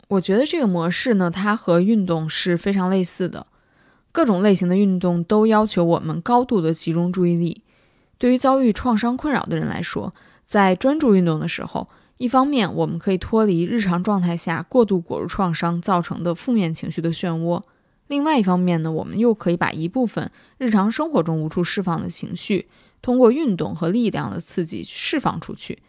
[0.08, 3.46] 我觉得这个模式呢，它和运动是非常类似的。
[4.12, 7.62] 各种类型的运动都要求我们高度的集中注意力。
[8.18, 10.12] 对于遭遇创伤困扰的人来说，
[10.44, 11.88] 在专注运动的时候，
[12.22, 17.60] 一方面我们可以脱离日常状态下过度裹入创伤造成的负面情绪的漩涡；
[18.06, 22.68] 另外一方面呢，我们又可以把一部分日常生活中无处释放的情绪，
[23.02, 25.82] 通过运动和力量的刺激释放出去。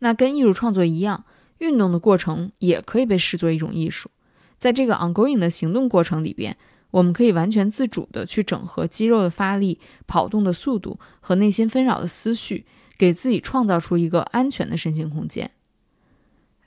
[0.00, 1.24] 那跟艺术创作一样。
[1.58, 4.10] 运动的过程也可以被视作一种艺术，
[4.58, 6.54] 在这个 ongoing 的行动过程里边，
[6.90, 15.50] 我们可以完全自主的去整合肌肉的发力、跑动的速度和内心纷扰的思绪，给自己创造出一个安全的身心空间。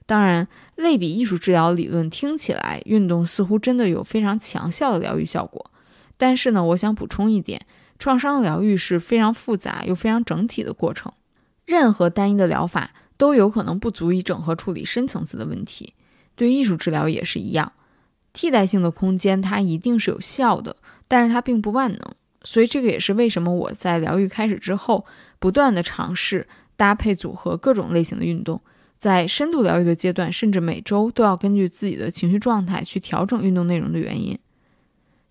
[0.06, 5.72] 当然，类比艺术治疗理论听起来，运动似乎真的有非常强效的疗愈效果。
[6.18, 7.66] 但是呢，我想补充一点，
[8.00, 11.12] 创伤疗愈是非常复杂又非常整体的过程，
[11.66, 12.92] 任何单一的疗法。
[13.18, 15.96] 都有可能不足以整合处理深层次的问题。
[16.36, 17.74] 对艺术治疗也是一样，
[18.32, 20.76] 替代性的空间它一定是有效的，
[21.08, 22.00] 但是它并不万能。
[22.44, 25.06] 所以这个也是为什么我在疗愈开始之后，
[25.40, 28.62] 不断的尝试搭配组合各种类型的运动，
[28.98, 34.38] 在深度疗愈的阶段，甚至每周都要根据自己的情绪状态去调整运动内容的原因。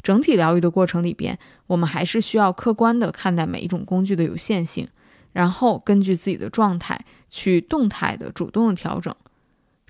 [0.03, 4.87] 整体疗愈的过程里边，我们还是需要客观的看待每一种工具的有限性，
[5.33, 9.13] 然后根据自己的状态去动态的、主动的调整。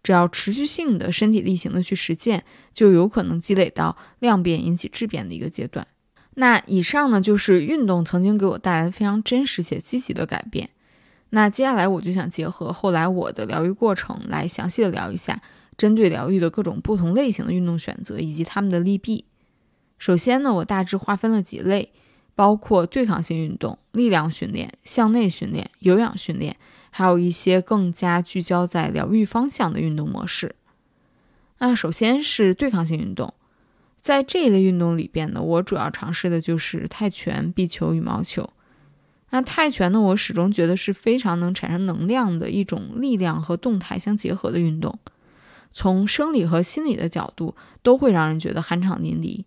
[0.02, 5.86] 只要持续性的身体力行的去实践，就有可能积累到量变引起质变的一个阶段。
[6.38, 10.70] 那以上呢，就是运动曾经给我带来非常真实且积极的改变。
[11.30, 15.40] 那接下来我就想结合后来我的疗愈过程，来详细的聊一下
[15.76, 19.24] 针对疗愈的各种不同类型的运动选择以及它们的利弊。
[19.98, 21.92] 首先呢，我大致划分了几类，
[22.34, 26.56] 包括对抗性运动、力量训练、向内训练、有氧训练，
[26.90, 30.54] 还有一些更加聚焦在疗愈方向的运动模式。
[31.58, 33.32] 那首先是对抗性运动，
[34.06, 38.48] 在这一类运动里边呢，我主要尝试的就是泰拳、壁球、羽毛球。
[39.30, 44.96] 那泰拳呢，我始终觉得是非常能产生能量的一种力量和动态相结合的运动，
[45.72, 49.42] 从生理和心理的角度都会让人觉得酣畅淋漓。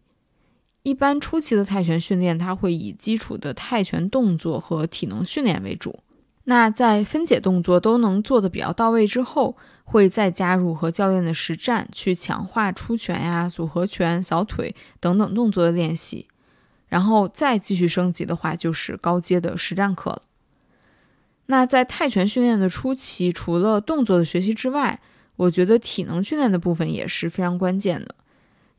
[0.84, 6.00] 一般初期的泰拳训练，它会以基础的泰拳动作和体能训练为主。
[6.43, 9.56] 那在分解动作都能做得比较到位之后，
[9.89, 16.28] 会再加入和教练的实战，去强化出拳呀、组合拳、扫腿等等动作的练习。
[16.89, 20.21] 然后再继续升级的话，就是高阶的实战课了。
[21.47, 24.99] 那在泰拳训练的初期，除了动作的学习之外，
[25.36, 28.13] 我觉得体能训练的部分也是非常关键的。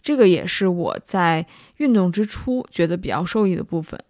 [0.01, 1.45] 这个也是我在
[1.79, 4.01] 运动之初觉得比较受益的部分，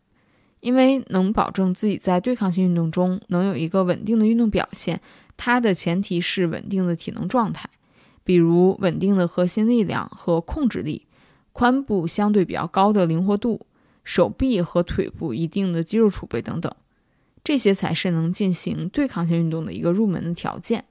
[0.60, 5.00] 因为能保证自己在对抗性运动中能有一个稳定的运动表现，
[5.42, 7.66] 它的前提是稳定的体能状态，
[8.22, 11.06] 比如稳定的核心力量和控制力，
[11.54, 13.64] 髋部相对比较高的灵活度，
[14.04, 16.70] 手臂和腿部一定的肌肉储备等等，
[17.42, 20.84] 这些才是能进行对抗性运动的一个入门的条件。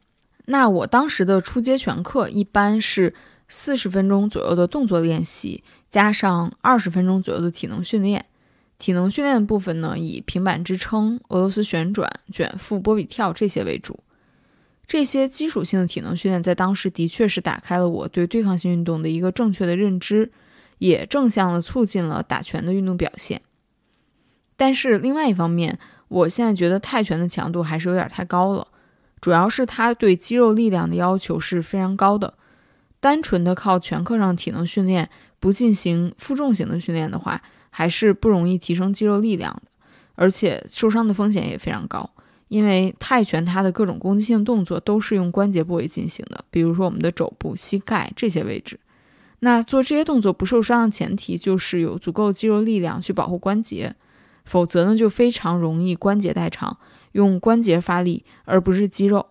[0.46, 3.14] 那我当时的初阶拳课一般是。
[3.52, 8.24] 四十分钟左右的动作练习，加上二十分钟左右的体能训练。
[8.78, 14.00] 体能训练部分呢，以平板支撑、俄罗斯旋转、卷腹、波比跳这些为主。
[14.90, 20.32] 这些基础性的体能训练，在当时的确是打开了我对对抗性运动的一个正确的认知，
[20.80, 23.40] 也正向的促进了打拳的运动表现。
[24.58, 28.68] 但是另外一方面，我现在觉得泰拳的强度还是有点太高了，
[29.22, 32.34] 主要是它对肌肉力量的要求是非常高的。
[33.00, 35.08] 单纯的靠拳课上体能训练，
[35.40, 39.72] 不进行负重型的训练的话，还是不容易提升肌肉力量的，
[40.16, 42.10] 而且受伤的风险也非常高。
[42.50, 48.78] 因为泰拳它的各种攻击性动作都是用关节部位进行的，比如说我们的肘部、膝盖这些位置。
[49.40, 53.96] 那做这些动作不受伤的前提就是有足够肌肉力量去保护关节，
[54.44, 56.78] 否则呢就非常容易关节代偿，
[57.14, 59.28] 用关节发力而不是肌肉。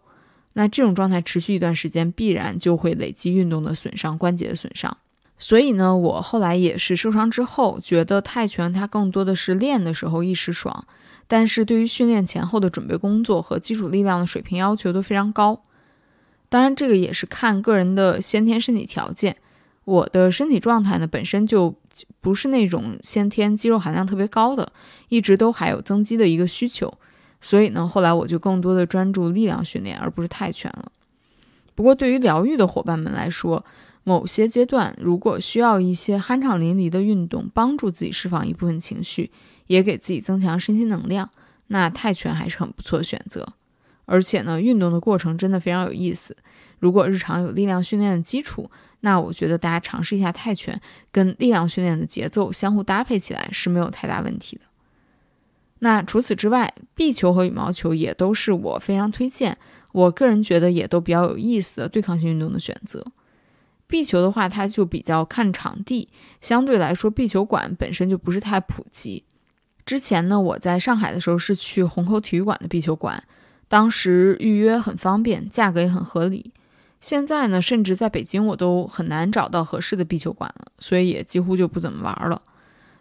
[0.54, 4.96] 那这种状态持续一段时间，必然就会累积运动的损伤、关节的损伤。
[5.38, 10.84] 所以呢，我后来也是受伤之后，觉得泰拳它更多的是练的时候一时爽，
[11.26, 15.62] 但是对于训练前后的准备工作和基础力量的水平要求都非常高。
[16.48, 19.36] 当然，这个也是看个人的先天身体条件。
[19.84, 21.74] 我的身体状态呢，本身就
[22.20, 24.72] 不是那种先天肌肉含量特别高的，
[25.08, 26.92] 一直都还有增肌的一个需求。
[27.40, 30.90] 所以呢，后来我就更多的专注力量训练，而不是泰拳了。
[31.74, 33.64] 不过，对于疗愈的伙伴们来说，
[34.08, 39.30] 某些阶段如果需要一些酣畅淋漓的运动，帮助自己释放一部分情绪，
[39.66, 41.28] 也给自己增强身心能量，
[41.66, 43.46] 那泰拳还是很不错的选择。
[44.06, 46.34] 而且呢，运动的过程真的非常有意思。
[46.78, 50.80] 如果日常有力量训练的基础，那我觉得大家尝试一下泰拳，
[51.12, 54.62] 跟力量训练的节奏相互搭配起来是没有太大问题的。
[55.80, 59.58] 那除此之外，壁球和羽毛球也都是我非常推荐，
[59.92, 63.04] 我个人觉得也都比较有意思的对抗性运动的选择。
[63.88, 66.08] 壁球的话，它就比较看场地，
[66.40, 69.24] 相对来说，壁球馆本身就不是太普及。
[69.86, 73.24] 之前呢，我在上海的时候是去虹口体育馆的壁球馆，
[73.66, 76.52] 当时预约很方便，价格也很合理。
[77.00, 82.42] 现在呢，甚至在北京我都很难找到合适的壁球馆了，所以也几乎就不怎么玩了。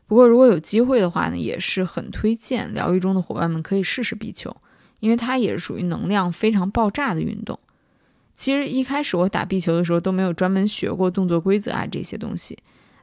[0.06, 4.56] 不过，如果有机会的话呢，也是很推荐疗愈中的伙伴们可以试试壁球，
[5.02, 7.60] 因为它也是属于能量非常爆炸的运动。
[8.38, 12.58] 其实一开始我打壁球的时候都没有专门学过动作规则啊这些东西，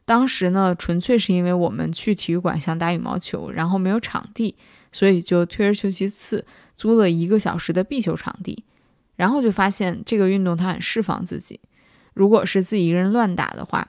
[0.05, 4.55] 当时呢纯粹是因为我们去体育馆想打羽毛球，然后没有场地，
[4.93, 8.65] 所以就退而求其次租了一个小时的壁球场地。
[9.17, 11.61] 然后就发现这个运动它很释放自己。
[12.15, 13.89] 如果是自己一个人乱打的话，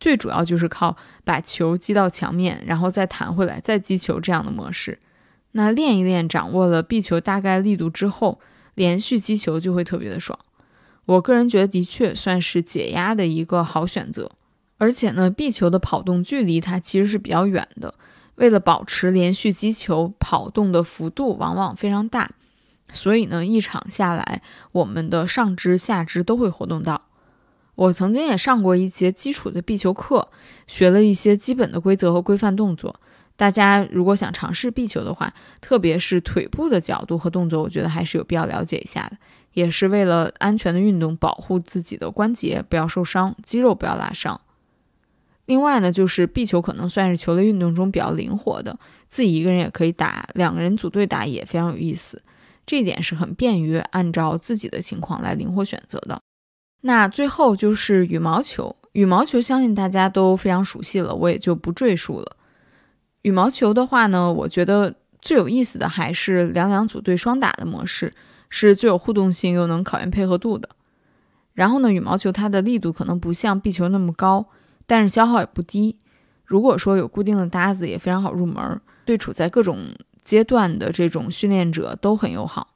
[0.00, 4.98] 最主要就是靠把球击到墙面，然后再弹回来，再击球这样的模式。
[5.52, 8.40] 那练一练，掌握了壁球大概力度之后，
[8.74, 10.38] 连续击球就会特别的爽。
[11.06, 14.30] 我个人觉得，的确算是解压的一个好选择。
[14.78, 17.94] 而且呢，壁球的跑动距离它其实是比较远的，
[18.34, 22.30] 为了保持连续击球，跑动的幅度往往非常大，
[22.92, 27.02] 所以呢，一场下来，我们的上肢、下肢都会活动到。
[27.74, 30.28] 我曾经也上过一节基础的壁球课，
[30.66, 33.00] 学了一些基本的规则和规范动作。
[33.34, 39.16] 大家如果想尝试壁球的话，特别是腿部的角度和动作，我觉得还是有必要了解一下的，
[39.52, 44.40] 也是为了安全的运动，保护自己的关节不要受伤，肌肉不要拉伤。
[45.46, 52.22] 另外呢，就是壁球可能算是球类运动中比较灵活的，自己一个人也可以打，两个人组队打也非常有意思。
[52.64, 56.20] 这一点是很便于按照自己的情况来灵活选择的。
[56.82, 62.36] 那最后就是羽毛球，羽毛球相信大家都非常熟悉了，我也就不赘述了。
[63.22, 68.12] 羽毛球的话呢，我觉得最有意思的还是两两组队双打的模式，
[68.54, 70.68] 是最有互动性又能考验配合度的。
[71.54, 74.44] 然后呢，羽毛球它的力度可能不像壁球那么高，
[74.86, 75.96] 但是消耗也不低。
[76.44, 79.78] 如果说有固定的搭子，也非常好入门，对处在各种
[80.22, 82.68] 阶段的这种训练者都很友好。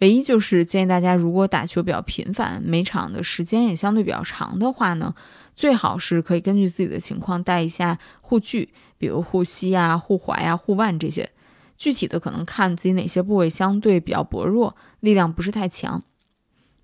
[0.00, 5.14] 唯一就是建议大家，如果打球比较频繁，每场的时间也相对比较长的话呢，
[5.54, 8.68] 最好是可以根据自己的情况带一下护具。
[8.98, 11.30] 比如护膝呀、护踝呀、护腕这些，
[11.76, 14.74] 具体的可能看自己哪些部位相对比较薄弱，
[15.06, 16.02] 力量不是太强。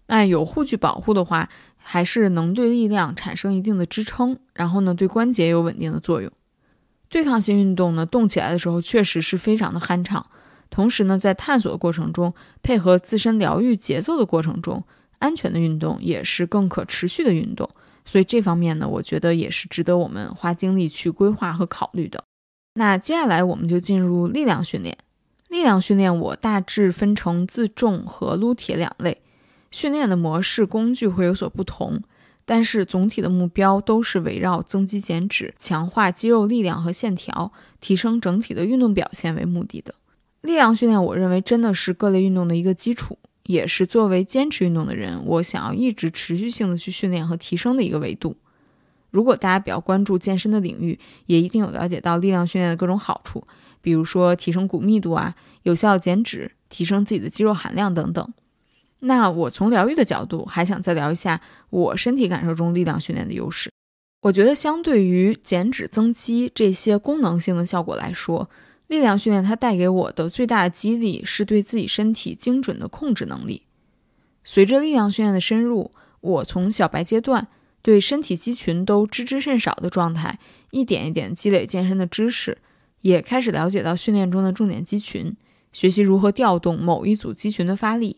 [0.07, 6.31] 那有护具保护的话，还是能对力量产生一定的支撑，然后呢，对关节有稳定的作用。
[7.09, 10.25] 对抗性运动呢，动起来的时候确实是非常的酣畅，
[10.71, 12.33] 同时呢，在探索的过程中，
[12.63, 14.83] 配合自身疗愈节奏的过程中，
[15.19, 17.69] 安全的运动也是更可持续的运动。
[18.05, 22.25] 所以这方面呢，我觉得也是值得我们花精力去规划和考虑的。
[22.75, 24.97] 那接下来我们就进入力量训练。
[25.53, 29.21] 力量训练我大致分成自重和撸铁两类，
[29.71, 32.01] 训练的模式、工具会有所不同，
[32.47, 39.95] 但是总体的目标都是围绕增肌减脂、强化肌肉力量和线条、提升整体的运动表现为目的的。
[40.41, 43.19] 力量训练，我认为真的是各类运动的一个基础。
[43.45, 48.37] 也是作为坚持运动的人，我想要一直持续性的去训练和提升的一个维度。
[49.11, 53.45] 如果大家比较关注健身的领域，也一定有了解到力量训练的各种好处，
[53.83, 58.33] 比如说提升骨密度啊，有效减脂，提升自己的肌肉含量等等。
[59.01, 63.71] 那我从疗愈的角度，还想再聊一下我身体感受中力量训练的优势。
[64.23, 68.49] 我觉得相对于减脂增肌这些功能性的效果来说，
[68.87, 73.63] 力量训练它带给我的最大的激励是对自己身体精准的控制能力。
[74.45, 75.91] 随着力量训练的深入，
[76.21, 77.49] 我从小白阶段
[77.83, 80.39] 对身体肌群都知之甚少的状态，
[80.71, 82.59] 一点一点积累健身的知识，
[83.03, 85.37] 也开始了解到训练中的重点肌群，
[85.73, 88.17] 学习如何调动某一组肌群的发力，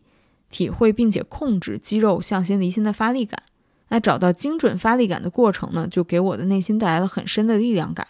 [0.49, 3.43] 体会并且控制肌肉向心离心的发力感。
[3.89, 8.07] 那找到精准发力感的过程呢，就给我的内心带来了很深的力量感。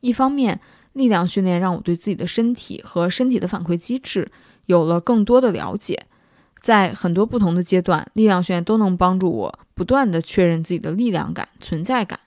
[0.00, 0.58] 一方面，
[0.94, 4.30] 力量训练让我对自己的身体和身体的反馈机制
[4.66, 6.06] 有了更多的了解，
[6.60, 12.20] 在很多不同的阶段，力量训练都能帮助我不断的确认自己的力量感、存在感。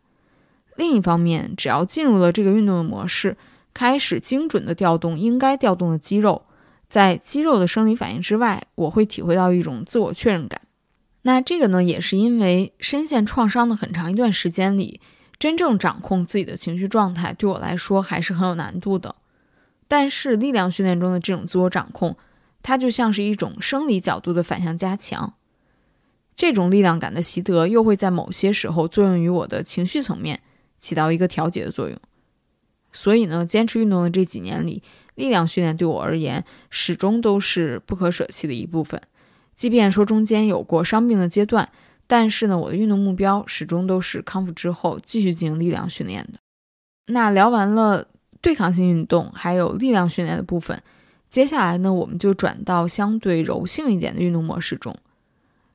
[0.77, 3.35] 另一方面，只要进入了这个运动的模式，
[3.73, 6.43] 开始精准的调动应该调动的肌肉，
[6.87, 10.61] 在肌肉的生理反应之外，我会体会到一种自我确认感。
[11.23, 14.99] 那这个呢，也是因为深陷创伤的很长一段时间里。
[15.37, 19.15] 真正掌控自己的情绪状态，对我来说还是很有难度的。
[19.87, 22.15] 但是力量训练中的这种自我掌控，
[22.61, 25.33] 它就像是一种生理角度的反向加强。
[26.35, 30.41] 这种力量感的习得，又会在某些时候作用于我的情绪层面，
[30.77, 31.97] 起到一个调节的作用。
[32.91, 34.81] 所以呢，坚持运动的这几年里，
[35.15, 39.01] 力量训练对我而言，始终都是不可舍弃的一部分。
[39.55, 41.69] 即便说中间有过伤病的阶段。
[42.07, 46.39] 但是呢，我的运动目标始终都是康复之后继续进行力量训练的。
[47.05, 48.05] 那聊完了
[48.41, 50.83] 对抗性运动还有力量训练的部分，
[51.29, 54.93] 接下来呢，我们就转到相对柔性一点的运动模式中。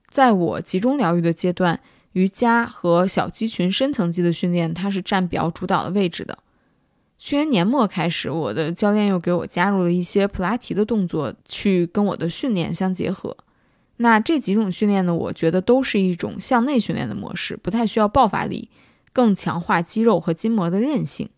[0.09, 1.81] 在我集中疗愈的阶段，
[2.13, 6.39] 瑜伽和小肌群深层肌的训练，它是占比较主导的位置的。
[7.19, 13.37] 去年年末开始，我的教练又给我加入了一些普拉提的动作，去跟我的训练相结合。
[13.97, 15.15] 那这几种训练呢？
[15.15, 18.69] 我觉得都是一种向内训练的模式，不太需要爆发力，
[19.15, 21.31] 更强化肌肉和筋膜的韧性。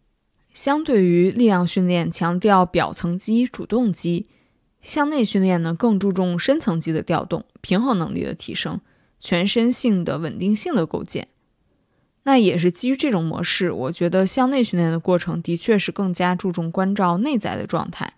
[0.53, 4.26] 相对于力量训练强调表层肌、主动肌，
[4.83, 8.81] 向内训练呢更注重深层肌的调动、平衡能力的提升、
[9.20, 11.29] 全身性的稳定性的构建。
[12.29, 18.12] 那也是基于这种模式，我觉得向内训练的过程的确是更加注重关照内在的状态。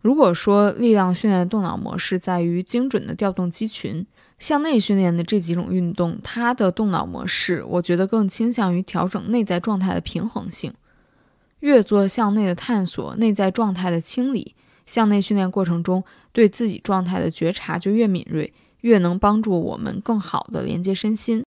[0.00, 4.06] 如果说力量训练的动脑模式在于精准的调动肌群，
[4.38, 10.72] 向内训练的这几种运动，它的动脑模式，我觉得更倾向于调整内在状态的平衡性。
[11.58, 14.54] 越做向内的探索，内在状态的清理，
[14.86, 16.02] 向内训练过程中
[16.32, 18.50] 对自己状态的觉察就越敏锐，
[18.80, 21.44] 越能帮助我们更好的连接身心。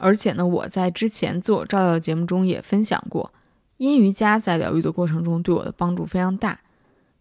[0.00, 3.32] 而且呢，我在之前自我照料节目中也分享过，
[3.76, 6.60] 阴瑜伽在疗愈的过程中对我的帮助非常大。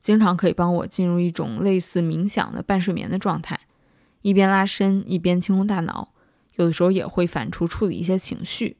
[0.01, 3.59] 经常可以帮我进入一种类似冥想的半睡眠的状态，
[4.21, 6.13] 一边拉伸一边清空大脑，
[6.55, 8.77] 有的时候也会反刍处理一些情绪。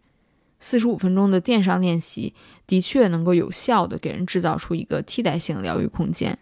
[0.61, 2.33] 四十五分钟的垫上练习
[2.65, 6.39] 的确能够有效的给人制造出一个替代性疗愈空间。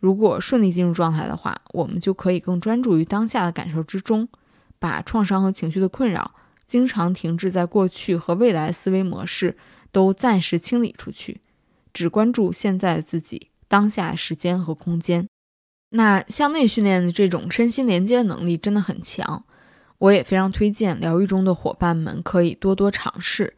[0.00, 4.28] 如果顺利进入状态的话，我们就可以更专注于当下的感受之中，
[4.78, 6.34] 把创伤和情绪的困扰、
[6.72, 9.58] 经常停滞在过去和未来思维模式
[9.90, 11.42] 都暂时清理出去，
[11.92, 13.48] 只关注现在的自己。
[13.68, 15.28] 当下时间和空间，
[15.90, 19.44] 那向内训练的这种身心连接能力真的很强，
[19.98, 23.52] 我也非常推荐疗愈中的伙伴们可以多多尝试。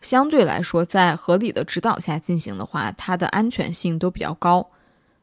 [0.00, 4.70] 相对来说，在合理的指导下进行的话，它的安全性都比较高。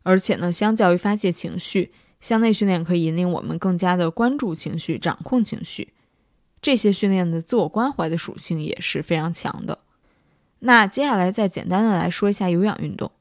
[0.03, 5.93] 而且呢，相较于发泄情绪，向内训练可以引领我们更加的关注情绪、掌控情绪。
[6.61, 9.79] 这些训练的自我关怀的属性也是非常强的。
[10.59, 13.11] 那接下来再简单的来说一下有氧运动。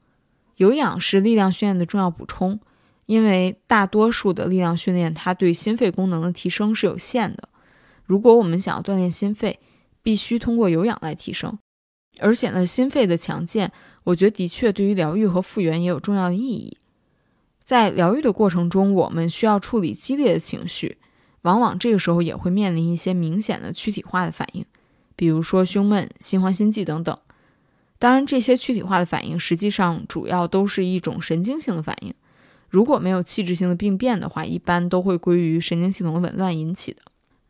[0.57, 2.59] 有氧是力量训练的重要补充，
[3.07, 7.49] 因为大多数的力量训练它对心肺功能的提升是有限的。
[8.05, 9.59] 如果我们想要锻炼心肺，
[10.03, 11.57] 必须通过有氧来提升。
[12.19, 13.71] 而且呢，心肺的强健，
[14.03, 16.77] 我觉得的确对于疗愈和复原也有重要的意义。
[17.63, 20.97] 在疗愈的过程中，我们需要处理激烈的情绪，
[21.41, 24.65] 往往这个时候也会面临一些明显的躯体化的反应，
[25.15, 27.17] 比如说胸闷、心慌、心悸等等。
[27.97, 32.13] 当然，这些躯体化的反应实际上主要都是一种神经性的反应。
[32.69, 37.01] 如果没有器质性的病变的话，一般都会归于神经系统的紊乱引起的。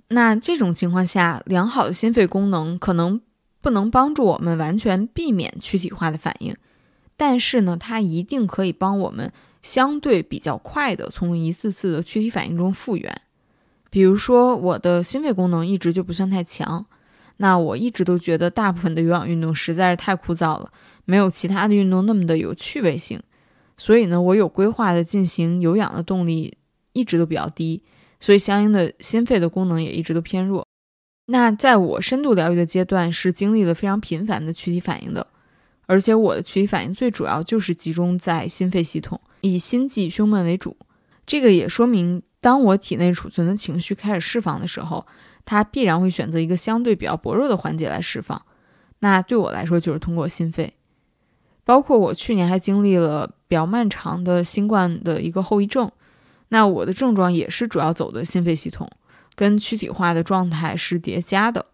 [0.09, 3.21] 那这种情况下，良好的心肺功能可能
[3.61, 6.53] 不能帮助我们完全避免躯体化的反应，
[7.15, 9.31] 但是呢，它一定可以帮我们
[9.61, 13.21] 相对比较快的从一次次的躯体反应中复原。
[13.91, 16.83] 比如说，我的心肺功能一直就不算太强。
[17.37, 20.71] 那我一直都觉得大部分的有氧运动实在是太枯燥了，
[21.05, 23.21] 没有其他的运动那么的有趣味性。
[23.77, 26.55] 所以呢，我有规划的进行有氧的动力
[26.93, 27.81] 一直都比较低，
[28.19, 30.65] 所以相应的心肺的功能也一直都偏弱。
[31.25, 35.25] 那在我深度疗愈的阶段，是经历了非常频繁的躯体反应的，
[35.87, 40.77] 而且我的躯体反应最主要就是集中在心肺系统，以心悸、胸闷为主。
[41.25, 45.07] 这个也说明，当我体内储存的情绪开始释放的时候。
[45.43, 48.39] 它必然会选择一个相对比较薄弱的环节来释放，
[48.99, 50.75] 那对我来说就是通过心肺。
[51.63, 55.91] 包括我去年还经历了比较漫长的新冠的一个后遗症，
[56.49, 58.87] 那我的症状也是主要走的心肺系统，
[59.33, 61.65] 跟躯体化的状态是叠加的，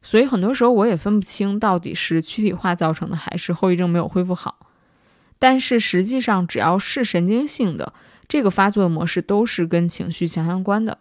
[0.00, 4.68] 所以很多时候我也分不清到底是躯体化造成的还是后遗症没有恢复好。
[5.40, 7.92] 但是实际上，只要是神经性的，
[8.28, 10.98] 这个发作的模式都是跟情绪强相关的。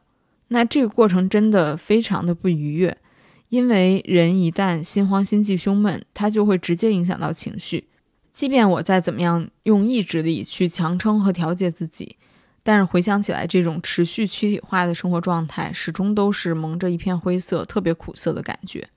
[0.47, 2.97] 那这个过程真的非常的不愉悦，
[3.49, 7.89] 因为人一旦心慌、心悸、胸闷，它就会直接影响到情绪。
[8.31, 12.15] 即便我再怎么样用意志力去强撑和调节自己，
[12.63, 18.87] 但是回想起来，这种持续躯体化的生活状态，始终都是蒙着一片灰色、特别苦涩的感觉。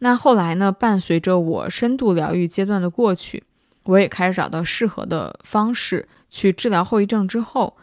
[0.00, 0.72] 那后来呢？
[0.72, 3.42] 伴随着我深度疗愈阶段的过去，
[3.88, 7.26] 我也开始找到适合的方式去治疗后遗症。
[7.26, 7.74] 之后，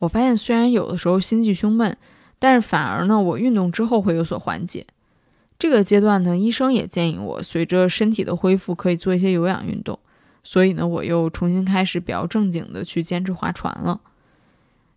[0.00, 1.96] 我发现虽然有的时候心悸、胸闷，
[2.40, 4.84] 但是反而呢，我运动之后会有所缓解。
[5.56, 9.96] 这个阶段呢，医生也建议我随着身体的恢复，可以做一些有氧运动。
[10.42, 14.00] 所以呢，我又重新开始比较正经的去坚持划船了。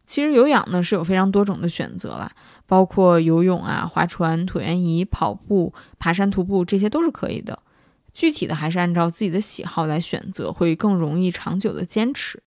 [0.04, 2.32] 其实有氧呢是有非常多种的选择啦，
[2.66, 7.60] 包括游泳啊、划船、椭圆仪、跑步、爬山、徒步，这些都是可以的。
[8.16, 12.42] 具体的还是按照自己的喜好来选择，会更容易长久的坚持。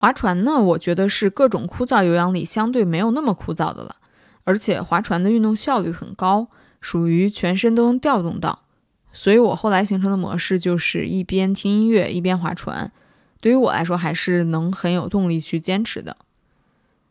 [0.00, 3.96] 划船呢，我觉得是各种枯燥有氧里相对没有那么枯燥的了。
[4.44, 6.48] 而且划船的运动效率很高，
[6.80, 8.64] 属于全身都能调动到，
[9.12, 12.90] 所以我后来形成的模式就是一边听音乐一边划船。
[13.40, 16.16] 对于我来说，还是能很有动力去坚持的。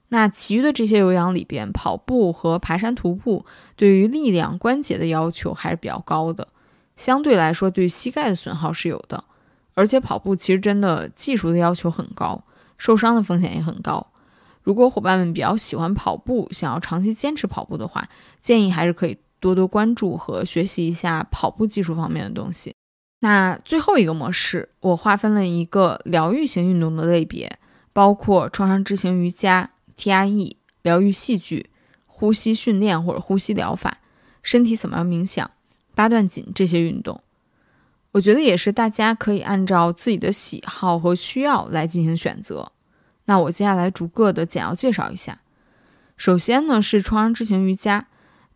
[0.09, 3.45] 那其余的这些有氧里边，跑步和爬山、徒步
[3.77, 6.49] 对于力量、关节的要求还是比较高的，
[7.01, 9.23] 相对来说对膝盖的损耗是有的。
[9.73, 12.43] 而且跑步其实真的技术的要求很高，
[12.77, 14.05] 受伤的风险也很高。
[14.61, 18.07] 如果伙伴们比较喜欢跑步，想要长期坚持跑步的话，
[18.39, 22.75] 建议还是可以多多关注和学习一下跑步技术方面的东西。
[23.21, 27.57] 那最后一个模式，我划分了一个疗愈型运动的类别，
[27.93, 31.71] 包括创伤知行瑜伽、TRE、疗愈戏剧、
[32.05, 33.97] 呼吸训练或者呼吸疗法、
[34.43, 35.49] 身体扫描冥想、
[36.01, 37.21] 八段锦这些运动。
[38.13, 42.71] 我觉得也是大家可以按照自己的喜好和需要来进行选择。
[43.25, 45.41] 那我接下来逐个的简要介绍一下。
[46.17, 48.07] 首先呢是创伤之行瑜伽，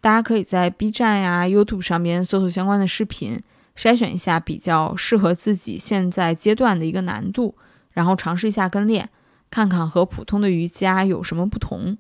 [0.02, 3.40] 大家可以在 B 站呀、YouTube 上边搜索相关的视频，
[3.78, 7.54] 筛选一下比较适合自己现在阶段的一个难度，
[7.92, 9.10] 然后尝试一下跟练，
[9.52, 12.00] 看看和普通的瑜伽有什么不同。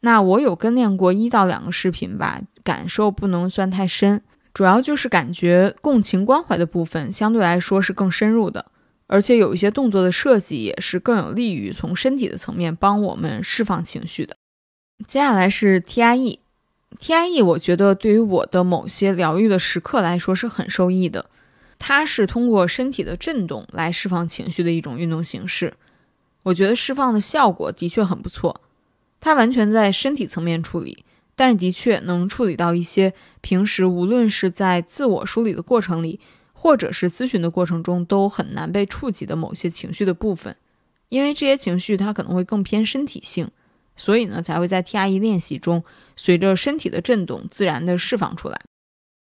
[0.00, 4.22] 那我有跟练过一到两个视频吧，感受不能算太深，
[4.56, 8.64] 主要就是感觉共情关怀的部分相对来说是更深入的。
[9.06, 14.34] 而且有一些动作的设计也是更有利于从身体的层面帮我们释放情绪的。
[15.06, 21.26] 接下来是 TIE，TIE 我觉得对于我的某些疗愈的时刻来说是很受益的。
[21.78, 25.74] 它是通过身体的震动来释放情绪的一种运动形式，
[26.44, 28.62] 我觉得释放的效果的确很不错。
[29.20, 31.04] 它完全在身体层面处理，
[31.36, 36.18] 但是的确能处理到一些平时无论是在自我梳理的过程里。
[36.58, 40.56] 或者是咨询的过程中都很难被触及的某些情绪的部分，
[41.10, 43.50] 因为这些情绪它可能会更偏身体性，
[43.94, 45.84] 所以呢才会在 TRE 练习中
[46.16, 48.58] 随着身体的震动自然的释放出来。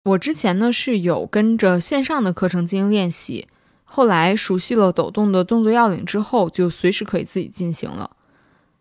[0.04, 3.48] 我之前呢是有跟着线上的课程进行练习，
[3.82, 8.16] 后来熟悉了抖动的动作要领之后，就随时可以自己进行了。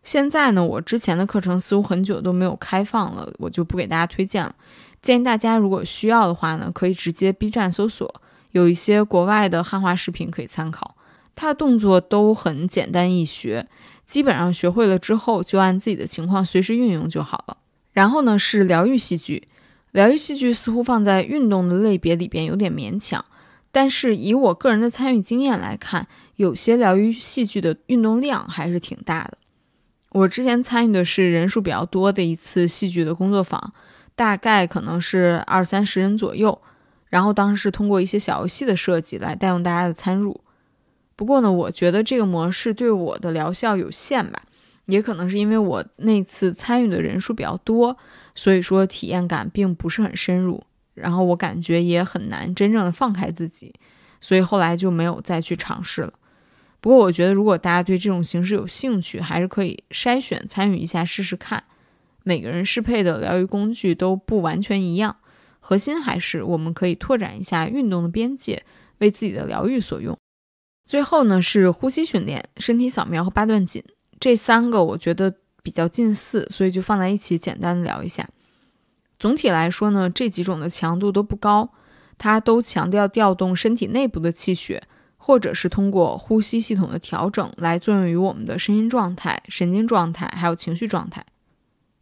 [0.04, 4.54] 现在呢，我之前的课程似乎很久都没有开放了，我就不给大家推荐了。
[5.02, 8.22] 建议大家如果需要的话呢，可以直接 B 站搜索。
[8.52, 10.96] 有一些国外的汉化视频可以参考，
[11.36, 13.68] 它的动作都很简单易学，
[14.06, 17.58] 基本上学会了之后就按自己的情况随时运用就好了。
[17.94, 19.48] 然后呢是疗愈戏剧，
[19.92, 23.24] 疗愈戏剧似乎放在运动的类别里边有点勉强，
[23.72, 29.38] 但是以我个人的参与经验来看，有些疗愈戏剧的运动量还是挺大的。
[30.14, 33.74] 我之前参与的是人数比较多的一次戏剧的工作坊，
[34.16, 36.62] 大概可能是二三十人左右。
[37.10, 40.42] 然后当时是通过一些小游戏的设计来带动大家的参入，
[41.16, 44.42] 不过呢，我觉得这个模式对我的疗效有限吧，
[44.88, 47.96] 也可能是因为我那次参与的人数比较多，
[48.34, 50.64] 所以说体验感并不是很深入，
[50.96, 53.72] 然后我感觉也很难真正的放开自己，
[54.20, 56.14] 所以后来就没有再去尝试了。
[56.84, 61.64] 不过我觉得如果大家对这种形式有兴趣，还是可以筛选参与一下试试看。
[62.24, 65.16] 每个人适配的疗愈工具都不完全一样。
[65.62, 68.66] 核心还是我们可以拓展一下运动的边界，
[68.98, 70.18] 为自己的疗愈所用。
[70.86, 73.82] 最后呢是呼吸训练、身体扫描和八段锦
[74.20, 78.28] 这三个，我觉得比较近似，所以就放在一起简单的聊一下。
[79.18, 81.70] 总体来说呢，这几种的强度都不高，
[82.18, 84.84] 它都强调调动身体内部的气血，
[85.26, 91.26] 或者是通过呼吸系统的调整来作用于我们的身心状态、神经状态还有情绪状态。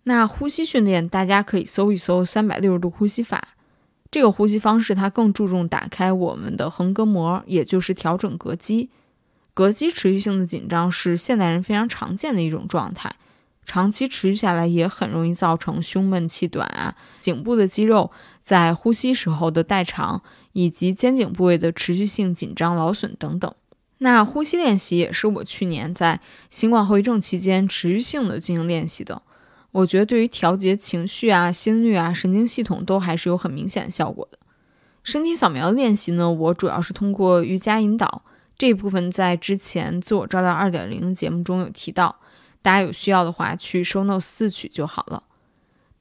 [0.05, 3.49] 那呼吸训练，大家可以搜一搜三百六十度呼吸法。
[4.09, 8.89] 这个呼吸方式它更注重打开我们的横膈膜，也就是调整膈肌。
[9.53, 13.13] 膈肌持续性的紧张是现代人非常常见的一种状态，
[13.63, 18.09] 长期持续下来也很容易造成胸闷气短啊，颈部的肌肉
[18.41, 20.21] 在呼吸时候的代偿，
[20.53, 23.53] 以及肩颈部位的持续性紧张劳损等等。
[23.99, 26.19] 那呼吸练习也是我去年在
[26.49, 29.21] 新冠后遗症期间持续性的进行练习的。
[29.71, 34.39] 我觉得对于调节情绪啊、心率啊、神经系统都还是有很明显效果的。
[35.03, 38.23] 身体扫描练习呢，我主要是通过瑜伽引导
[38.57, 42.19] 这一部分，在之前自我照料二点零节目中有提到，
[42.61, 45.23] 大家有需要的话去收 notes 四取就好了。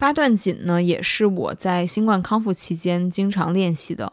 [0.01, 4.11] 八段锦呢，也是我在新冠康复期间经常练习的，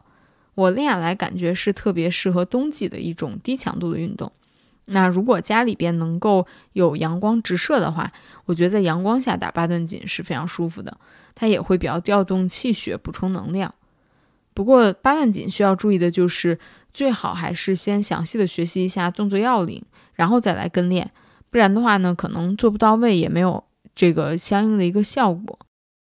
[0.53, 4.29] 我练下来感觉是特别适合冬季的一种低强度的运动。
[4.87, 8.11] 那如果家里边能够有阳光直射的话，
[8.43, 10.97] 我觉得在阳光下打八段锦是非常舒服的，
[11.33, 13.73] 它也会比较调动气血、补充能量。
[14.53, 16.59] 不过八段锦需要注意的就是，
[16.93, 19.81] 最好还是先详细的学习一下动作要领，
[20.15, 21.09] 然后再来跟练，
[21.49, 23.63] 不然的话呢，可能做不到位，也没有
[23.95, 25.57] 这个相应的一个效果。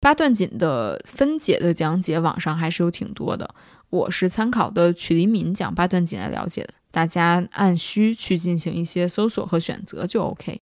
[0.01, 3.53] 八段锦的分解的讲解，网上还是有挺多的，
[3.91, 6.73] 我是参考的曲黎敏讲八段锦来了解的。
[6.89, 10.59] 大家按需去进行一些搜索和选择就 OK。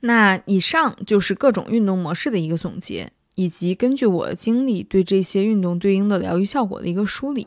[0.00, 7.46] 那以上就是各种运动模式的一个总结，以及根据我的经历对这些运动对应的疗愈效果的一个梳理。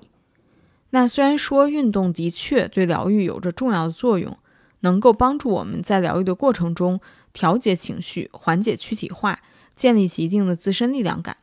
[0.91, 4.37] 那虽然说运动的确对疗愈有着重要的作用，
[4.81, 6.99] 能够帮助我们在疗愈的过程中
[7.33, 9.41] 调节情绪、缓解躯体化、
[9.82, 11.38] 建立起一定的自身力量感。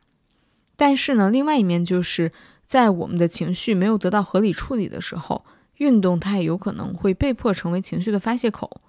[0.77, 2.31] 但是呢，另外一面就是
[2.65, 5.43] 在我们的情绪没有得到合理处理的时候，
[5.75, 8.79] 运动它也有可能会被迫成为情绪的发泄口。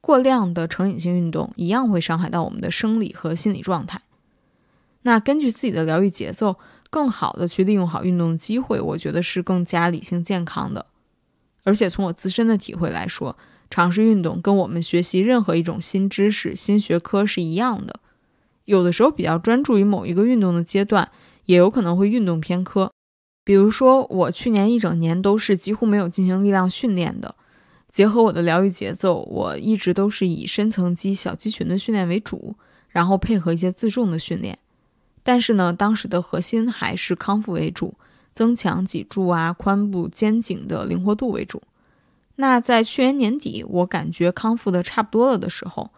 [0.00, 4.00] 过量的成瘾性运动一样会伤害到我们的生理和心理状态。
[5.02, 6.58] 那根据自己的疗愈节奏，
[6.90, 10.86] 更好的去利用好运动的机会，我觉得是更加理性健康的。
[11.62, 13.36] 而且从我自身的体会来说，
[13.70, 18.00] 尝试运动跟我们学习任何一种新知识、新学科是一样的。
[18.68, 21.10] 有的时候比较专注于某一个运动的阶段，
[21.46, 22.92] 也有可能会运动偏科。
[23.42, 27.34] 比如说，我去年一整年都是几乎没有进行力量训练的。
[27.90, 32.56] 结合我的疗愈节奏，我一直都是以深层肌小肌群的训练为主，
[32.90, 34.58] 然后配合一些自重的训练。
[35.22, 37.94] 但是呢，当时的核心还是康复为主，
[38.34, 41.62] 增强脊柱啊、髋部、肩颈的灵活度为主。
[42.36, 45.90] 那在去年年底，我感觉康复的差不多了的时候，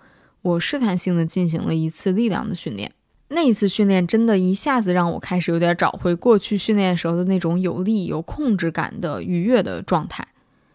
[0.43, 2.93] 我试探性的进行了一次力量的训练。
[3.29, 10.27] 那一次训练真的一下子让我开始有点找回过去训练时候的那种有力、有控制感的愉悦的状态。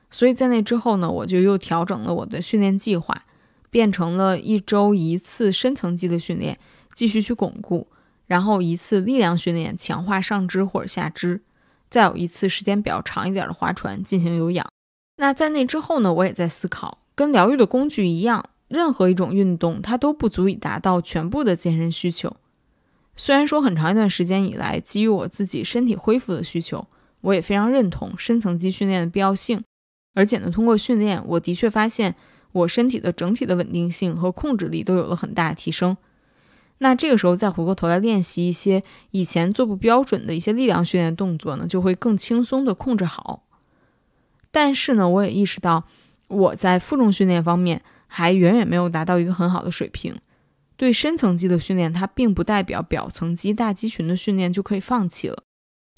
[0.09, 3.25] 所以在那之后呢，我就又调整了我的训练计划，
[3.69, 6.57] 变成了一周一次深层肌的训练，
[6.93, 7.87] 继续去巩固，
[8.27, 11.41] 然后一次力量训练，强化上肢或者下肢，
[11.89, 14.65] 再有一次时间比较长一点的划船进行有氧。
[15.17, 18.45] 那在那之后呢，我也在思考，跟疗愈的工具一样，
[18.75, 22.35] 任何一种运动它都不足以达到全部的健身需求。
[23.15, 26.85] 虽然说很长一段时间以来，基于我自己身体恢复的需求，
[27.21, 29.63] 我也非常认同深层肌训练的必要性。
[30.13, 32.15] 而且呢，通过训练，我的确发现
[32.51, 35.95] 我身体的整体的稳定性和控制力都有了很大的提升。
[36.79, 43.43] 那这个时候再回过头来练习一些以前做不标准的一些力量训练动作呢，就会更轻松的控制好。
[44.51, 45.85] 但是呢，我也意识到
[46.27, 47.81] 我在负重训练方面
[48.15, 50.15] 还远远没有达到一个很好的水平。
[50.77, 55.43] 对深层肌的训练，它并不代表表层肌大肌群的训练就可以放弃了。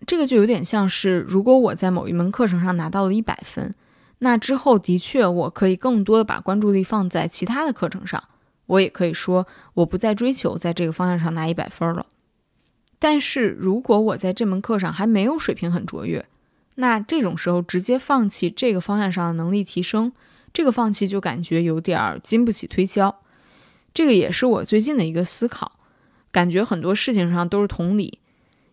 [0.08, 3.76] 这个就有点像是，如果我在某一门课程上拿到了一百分。
[4.20, 8.24] 那之后，的确，我可以更多的把关注力放在其他的课程上。
[8.66, 9.46] 我也可以说，
[9.76, 12.08] 我不再追求在这个方向上拿一百分了。
[12.98, 16.26] 但是如果我在这门课上还没有水平很卓越，
[16.76, 20.12] 那这种时候直接放弃这个方向上的能力提升，
[20.54, 23.22] 这个放弃就感觉有点儿经不起推敲。
[23.94, 25.80] 这个也是我最近的一个思考，
[26.32, 28.20] 感觉很多事情上都是同理。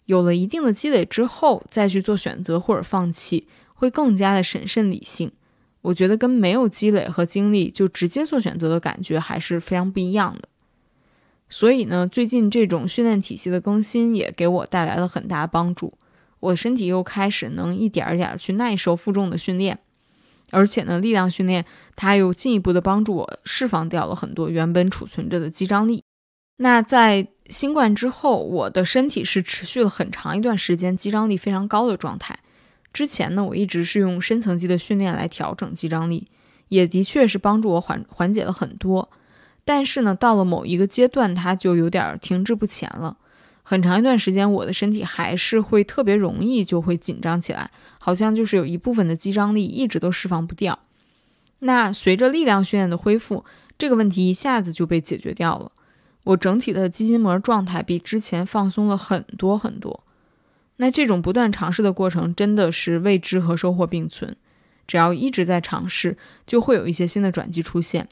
[0.06, 3.48] 有了一定的积累之后，再去做选择或者放弃。
[3.76, 5.32] 会更加的审慎理性，
[5.82, 10.48] 我觉得跟没有积累和经历就直接做选择的感觉还是非常不一样的。
[11.48, 15.98] 所以呢，最近这种训练体系的更新也给我带来了很大帮助，
[16.38, 19.80] 我身体又开始能一点一点儿去耐受负重的训练，
[20.50, 21.64] 而且呢，力量训练
[21.96, 26.04] 它又进一步的帮助我释放掉了很多原本储存着的肌张力。
[26.58, 32.38] 那在新冠之后，我的身体是持续了很长一段时间肌张力非常高的状态。
[32.92, 36.28] 之前呢，我一直是用深层肌的训练来调整肌张力，
[36.68, 39.10] 也的确是帮助我缓缓解了很多。
[39.64, 43.16] 但是呢，到了某一个阶段，它就有点停滞不前了。
[43.64, 47.70] 很长一段时间，我的身体还是会特别容易就会紧张起来，
[48.04, 50.78] 好像就是有一部分的肌张力一直都释放不掉。
[51.60, 53.46] 那随着力量训练的恢复，
[53.78, 55.72] 这个问题一下子就被解决掉了。
[56.24, 60.04] 我整体的肌筋膜状态比之前放松了很多很多。
[60.76, 64.36] 那这种不断尝试的过程，真的是未知和收获并存。
[64.86, 68.06] 只要一直在尝试，就会有一些新的转机出现。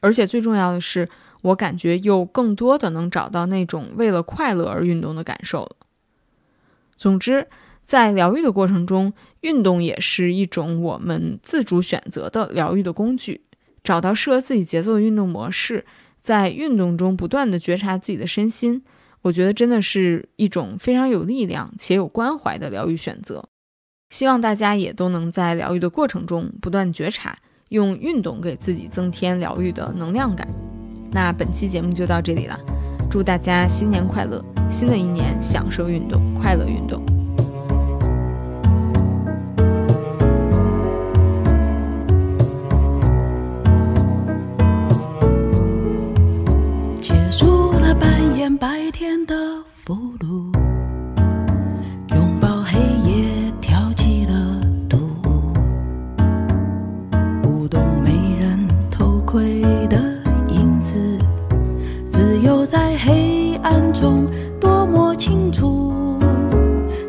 [0.00, 1.08] 而且最重要的是，
[1.42, 5.76] 我感觉又更多的能找到那种为了快乐而运动的感受了。
[6.96, 7.46] 总之，
[7.84, 13.40] 在疗愈的过程中，运动也是一种我们自主选择的疗愈的工具。
[13.82, 15.86] 找到适合自己节奏的运动模式，
[16.20, 18.82] 在运动中不断的觉察自己的身心。
[19.22, 23.48] 我觉得真的是一种非常有力量且有关怀的疗愈选择，
[24.10, 27.36] 希望大家也都能在疗愈的过程中不断觉察，
[27.68, 30.48] 用运动给自己增添疗愈的能量感。
[31.12, 32.58] 那本期节目就到这里了，
[33.10, 37.19] 祝大家新年快乐，新的一年享受运动，快乐运动。
[48.40, 49.34] 变白天的
[49.84, 50.50] 俘虏，
[52.14, 54.96] 拥抱黑夜，挑起了毒，
[57.44, 58.10] 舞动没
[58.40, 59.98] 人偷窥的
[60.48, 61.18] 影子，
[62.10, 64.26] 自由在黑暗中
[64.58, 65.92] 多么清楚。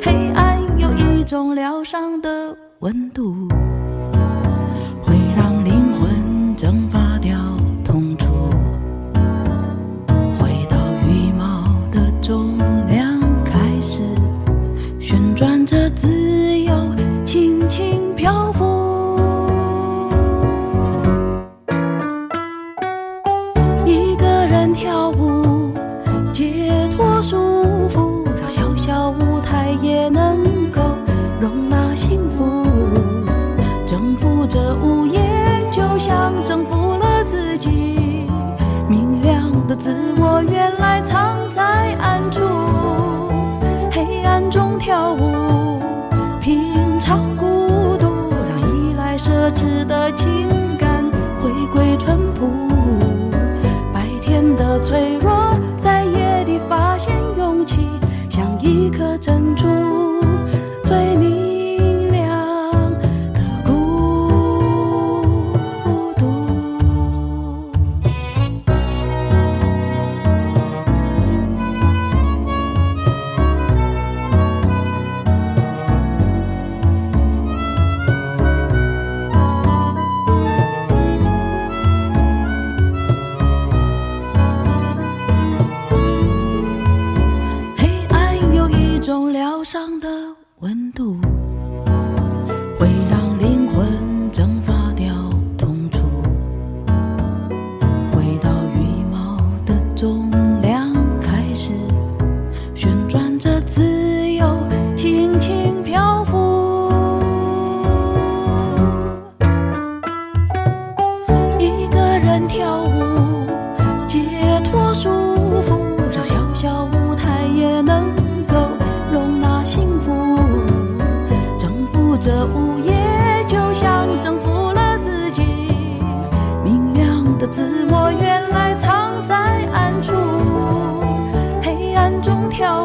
[0.01, 3.47] 黑暗有一种疗伤的温度，
[5.01, 7.10] 会让灵魂蒸发
[15.95, 16.30] 自。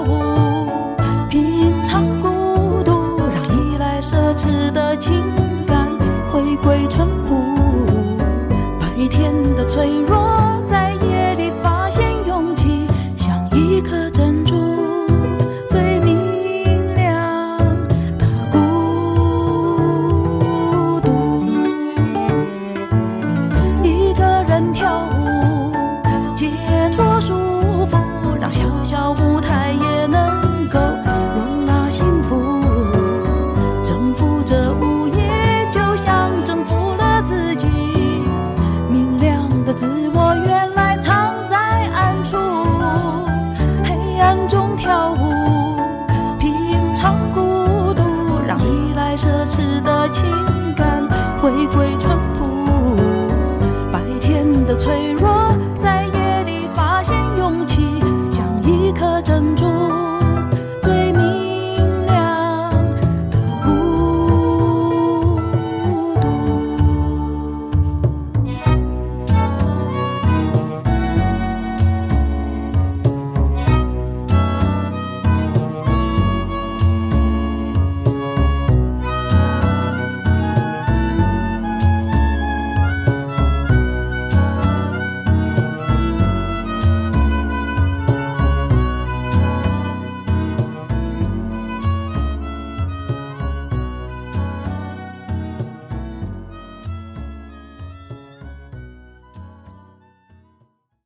[0.05, 0.36] 舞，